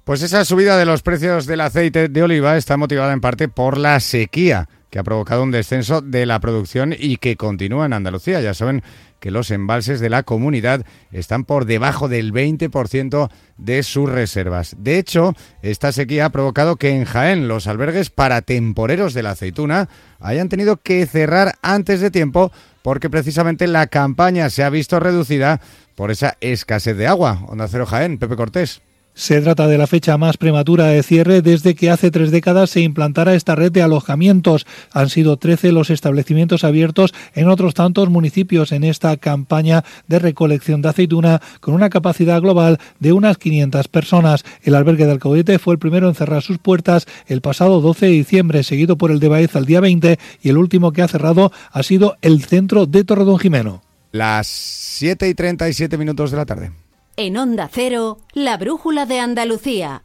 Pues 0.04 0.23
esa 0.23 0.45
subida 0.45 0.76
de 0.76 0.85
los 0.85 1.02
precios 1.02 1.47
del 1.47 1.62
aceite 1.62 2.09
de 2.09 2.23
oliva 2.23 2.57
está 2.59 2.76
motivada 2.76 3.14
en 3.14 3.23
parte 3.23 3.49
por 3.49 3.78
la 3.78 3.99
sequía 4.00 4.69
que 4.95 5.01
ha 5.01 5.03
provocado 5.03 5.43
un 5.43 5.51
descenso 5.51 6.03
de 6.03 6.25
la 6.25 6.39
producción 6.39 6.95
y 6.97 7.17
que 7.17 7.35
continúa 7.35 7.85
en 7.85 7.95
Andalucía. 7.95 8.41
Ya 8.41 8.55
saben 8.55 8.85
que 9.19 9.33
los 9.33 9.51
embalses 9.51 9.99
de 9.99 10.09
la 10.09 10.23
comunidad 10.23 10.87
están 11.11 11.43
por 11.43 11.65
debajo 11.65 12.09
del 12.09 12.33
20% 12.33 13.29
de 13.57 13.83
sus 13.83 14.09
reservas. 14.09 14.77
De 14.79 14.99
hecho, 14.99 15.35
esta 15.63 15.91
sequía 15.91 16.27
ha 16.27 16.31
provocado 16.31 16.77
que 16.77 16.91
en 16.91 17.07
Jaén 17.07 17.49
los 17.49 17.67
albergues 17.67 18.11
para 18.11 18.42
temporeros 18.42 19.14
de 19.14 19.25
la 19.25 19.33
aceituna 19.33 19.88
hayan 20.21 20.49
tenido 20.49 20.77
que 20.77 21.05
cerrar 21.07 21.55
antes 21.61 22.01
de 22.01 22.12
tiempo 22.12 22.53
porque 22.83 23.11
precisamente 23.11 23.66
la 23.66 23.88
campaña 23.88 24.49
se 24.49 24.62
ha 24.62 24.71
visto 24.71 25.01
reducida 25.01 25.61
por 25.97 26.12
esa 26.12 26.37
escasez 26.40 26.97
de 26.97 27.09
agua. 27.09 27.40
Onda 27.49 27.66
Cero 27.66 27.85
Jaén, 27.85 28.18
Pepe 28.18 28.37
Cortés. 28.37 28.81
Se 29.16 29.40
trata 29.40 29.68
de 29.68 29.79
la 29.79 29.87
fecha 29.87 30.18
más 30.18 30.37
prematura 30.37 30.87
de 30.88 31.05
cierre 31.05 31.40
desde 31.40 31.77
que 31.77 31.88
hace 31.88 32.11
tres 32.11 32.33
décadas 32.33 32.70
se 32.70 32.81
implantara 32.81 33.35
esta 33.35 33.55
red 33.55 33.70
de 33.70 33.81
alojamientos. 33.81 34.66
Han 34.90 35.09
sido 35.09 35.37
13 35.37 35.70
los 35.70 35.90
establecimientos 35.90 36.64
abiertos 36.64 37.14
en 37.33 37.48
otros 37.48 37.74
tantos 37.74 38.11
municipios 38.11 38.72
en 38.72 38.83
esta 38.83 39.16
campaña 39.16 39.85
de 40.09 40.18
recolección 40.18 40.83
de 40.83 40.88
aceituna 40.88 41.40
con 41.61 41.74
una 41.74 41.90
capacidad 41.90 42.40
global 42.40 42.81
de 42.98 43.12
unas 43.12 43.38
500 43.38 43.87
personas. 43.87 44.44
El 44.62 44.74
albergue 44.74 45.07
del 45.07 45.20
Caudete 45.20 45.61
fue 45.61 45.74
el 45.74 45.79
primero 45.79 46.09
en 46.09 46.16
cerrar 46.16 46.42
sus 46.42 46.59
puertas 46.59 47.07
el 47.29 47.40
pasado 47.40 47.81
12 47.81 48.07
de 48.07 48.12
diciembre, 48.12 48.64
seguido 48.64 48.98
por 48.98 49.12
el 49.12 49.20
de 49.20 49.29
Baez 49.29 49.55
al 49.55 49.64
día 49.64 49.79
20 49.81 50.18
y 50.42 50.48
el 50.48 50.59
último 50.59 50.90
que 50.90 51.03
ha 51.03 51.09
cerrado 51.09 51.53
ha 51.70 51.83
sido 51.85 52.16
el 52.20 52.42
centro 52.42 52.87
de 52.87 53.05
Torredón 53.05 53.38
Jimeno. 53.38 53.81
Las 54.11 54.48
7 54.48 55.29
y 55.29 55.35
37 55.35 55.96
minutos 55.98 56.33
de 56.33 56.37
la 56.37 56.46
tarde. 56.46 56.84
En 57.16 57.37
Onda 57.37 57.70
Cero, 57.72 58.18
la 58.33 58.57
brújula 58.57 59.07
de 59.07 59.20
Andalucía. 59.20 60.03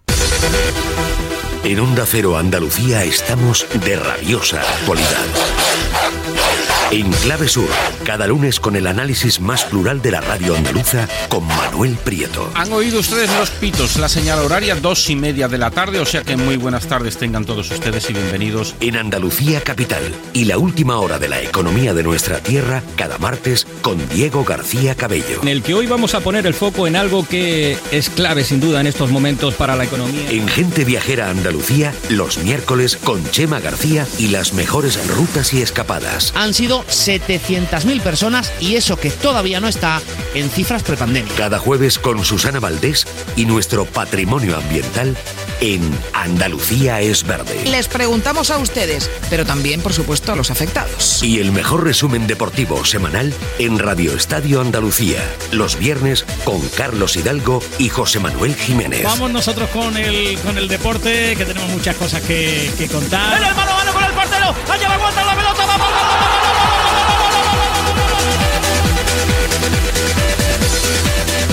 En 1.63 1.79
Onda 1.79 2.05
Cero 2.05 2.37
Andalucía 2.37 3.03
estamos 3.03 3.65
de 3.83 3.95
rabiosa 3.95 4.61
actualidad. 4.61 5.25
En 6.91 7.11
Clave 7.11 7.47
Sur, 7.47 7.69
cada 8.03 8.25
lunes 8.25 8.59
con 8.59 8.75
el 8.75 8.87
análisis 8.87 9.39
más 9.39 9.63
plural 9.63 10.01
de 10.01 10.09
la 10.09 10.21
radio 10.21 10.55
andaluza 10.55 11.07
con 11.29 11.45
Manuel 11.45 11.95
Prieto. 11.97 12.49
Han 12.55 12.73
oído 12.73 13.01
ustedes 13.01 13.29
los 13.37 13.51
pitos, 13.51 13.97
la 13.97 14.09
señal 14.09 14.39
horaria 14.39 14.73
dos 14.73 15.07
y 15.11 15.15
media 15.15 15.47
de 15.47 15.59
la 15.59 15.69
tarde, 15.69 15.99
o 15.99 16.05
sea 16.07 16.23
que 16.23 16.35
muy 16.35 16.57
buenas 16.57 16.87
tardes 16.87 17.17
tengan 17.17 17.45
todos 17.45 17.69
ustedes 17.69 18.09
y 18.09 18.13
bienvenidos. 18.13 18.73
En 18.79 18.95
Andalucía 18.95 19.61
Capital 19.61 20.01
y 20.33 20.45
la 20.45 20.57
última 20.57 20.97
hora 20.97 21.19
de 21.19 21.29
la 21.29 21.39
economía 21.43 21.93
de 21.93 22.01
nuestra 22.01 22.39
tierra, 22.39 22.81
cada 22.95 23.19
martes 23.19 23.67
con 23.83 24.09
Diego 24.09 24.43
García 24.43 24.95
Cabello. 24.95 25.43
En 25.43 25.47
el 25.47 25.61
que 25.61 25.75
hoy 25.75 25.85
vamos 25.85 26.15
a 26.15 26.21
poner 26.21 26.47
el 26.47 26.55
foco 26.55 26.87
en 26.87 26.95
algo 26.95 27.23
que 27.27 27.77
es 27.91 28.09
clave 28.09 28.43
sin 28.43 28.61
duda 28.61 28.81
en 28.81 28.87
estos 28.87 29.11
momentos 29.11 29.53
para 29.53 29.75
la 29.75 29.83
economía. 29.83 30.31
En 30.31 30.47
Gente 30.47 30.85
Viajera 30.85 31.29
Andalucía, 31.29 31.93
los 32.09 32.39
miércoles 32.39 32.97
con 32.97 33.23
Chema 33.29 33.59
García 33.59 34.07
y 34.17 34.29
las 34.29 34.53
mejores 34.53 34.99
rutas 35.07 35.53
y 35.53 35.61
escapadas. 35.61 36.33
Han 36.35 36.55
sido 36.55 36.78
700.000 36.85 38.01
personas 38.01 38.51
y 38.59 38.75
eso 38.75 38.97
que 38.97 39.09
todavía 39.11 39.59
no 39.59 39.67
está 39.67 40.01
en 40.33 40.49
cifras 40.49 40.83
prepandemia. 40.83 41.33
Cada 41.35 41.59
jueves 41.59 41.99
con 41.99 42.23
Susana 42.23 42.59
Valdés 42.59 43.05
y 43.35 43.45
nuestro 43.45 43.85
patrimonio 43.85 44.57
ambiental 44.57 45.17
en 45.61 45.81
Andalucía 46.13 47.01
es 47.01 47.23
verde. 47.23 47.65
Les 47.65 47.87
preguntamos 47.87 48.49
a 48.51 48.57
ustedes, 48.57 49.09
pero 49.29 49.45
también 49.45 49.81
por 49.81 49.93
supuesto 49.93 50.31
a 50.31 50.35
los 50.35 50.51
afectados. 50.51 51.23
Y 51.23 51.39
el 51.39 51.51
mejor 51.51 51.83
resumen 51.83 52.27
deportivo 52.27 52.85
semanal 52.85 53.33
en 53.57 53.79
Radio 53.79 54.15
Estadio 54.15 54.61
Andalucía, 54.61 55.21
los 55.51 55.77
viernes 55.77 56.25
con 56.43 56.61
Carlos 56.69 57.15
Hidalgo 57.15 57.61
y 57.77 57.89
José 57.89 58.19
Manuel 58.19 58.55
Jiménez. 58.55 59.03
Vamos 59.03 59.31
nosotros 59.31 59.69
con 59.69 59.97
el, 59.97 60.37
con 60.39 60.57
el 60.57 60.67
deporte, 60.67 61.35
que 61.35 61.45
tenemos 61.45 61.69
muchas 61.69 61.95
cosas 61.95 62.21
que, 62.21 62.71
que 62.77 62.87
contar. 62.87 63.37
¡El 63.37 63.55
mano 63.55 63.75
mano 63.75 63.93
con 63.93 64.03
el 64.03 64.11
portero! 64.11 64.55
¡Allá 64.69 64.89
va 64.89 64.97
la 64.97 65.35
pelota! 65.35 65.65
¡Vamos, 65.65 65.87
vamos, 65.87 66.19
vamos! 66.19 66.38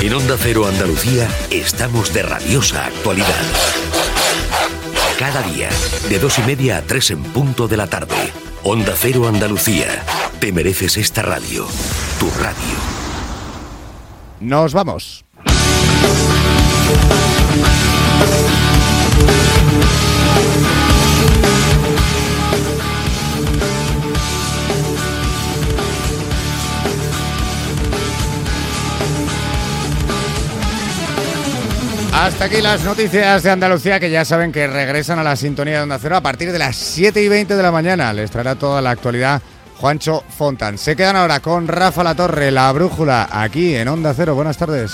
En 0.06 0.14
Onda 0.14 0.36
Cero 0.38 0.68
Andalucía 0.68 1.28
estamos 1.50 2.14
de 2.14 2.22
rabiosa 2.22 2.86
actualidad. 2.86 3.42
Cada 5.18 5.42
día, 5.42 5.68
de 6.08 6.20
dos 6.20 6.38
y 6.38 6.42
media 6.42 6.76
a 6.76 6.82
tres 6.82 7.10
en 7.10 7.24
punto 7.24 7.66
de 7.66 7.76
la 7.76 7.88
tarde. 7.88 8.14
Onda 8.62 8.94
Cero 8.96 9.26
Andalucía. 9.26 10.04
Te 10.38 10.52
mereces 10.52 10.96
esta 10.96 11.22
radio. 11.22 11.66
Tu 12.20 12.30
radio. 12.40 12.76
Nos 14.38 14.74
vamos. 14.74 15.25
Hasta 32.36 32.44
aquí 32.54 32.60
las 32.60 32.84
noticias 32.84 33.42
de 33.44 33.50
Andalucía 33.50 33.98
que 33.98 34.10
ya 34.10 34.22
saben 34.22 34.52
que 34.52 34.66
regresan 34.66 35.18
a 35.18 35.22
la 35.22 35.36
sintonía 35.36 35.76
de 35.78 35.82
Onda 35.84 35.98
Cero 35.98 36.16
a 36.16 36.20
partir 36.20 36.52
de 36.52 36.58
las 36.58 36.76
7 36.76 37.22
y 37.22 37.28
20 37.28 37.56
de 37.56 37.62
la 37.62 37.72
mañana. 37.72 38.12
Les 38.12 38.30
traerá 38.30 38.56
toda 38.56 38.82
la 38.82 38.90
actualidad 38.90 39.40
Juancho 39.78 40.22
Fontan. 40.36 40.76
Se 40.76 40.94
quedan 40.96 41.16
ahora 41.16 41.40
con 41.40 41.66
Rafa 41.66 42.04
La 42.04 42.14
Torre, 42.14 42.50
la 42.50 42.70
brújula, 42.72 43.26
aquí 43.32 43.74
en 43.74 43.88
Onda 43.88 44.12
Cero. 44.14 44.34
Buenas 44.34 44.58
tardes. 44.58 44.92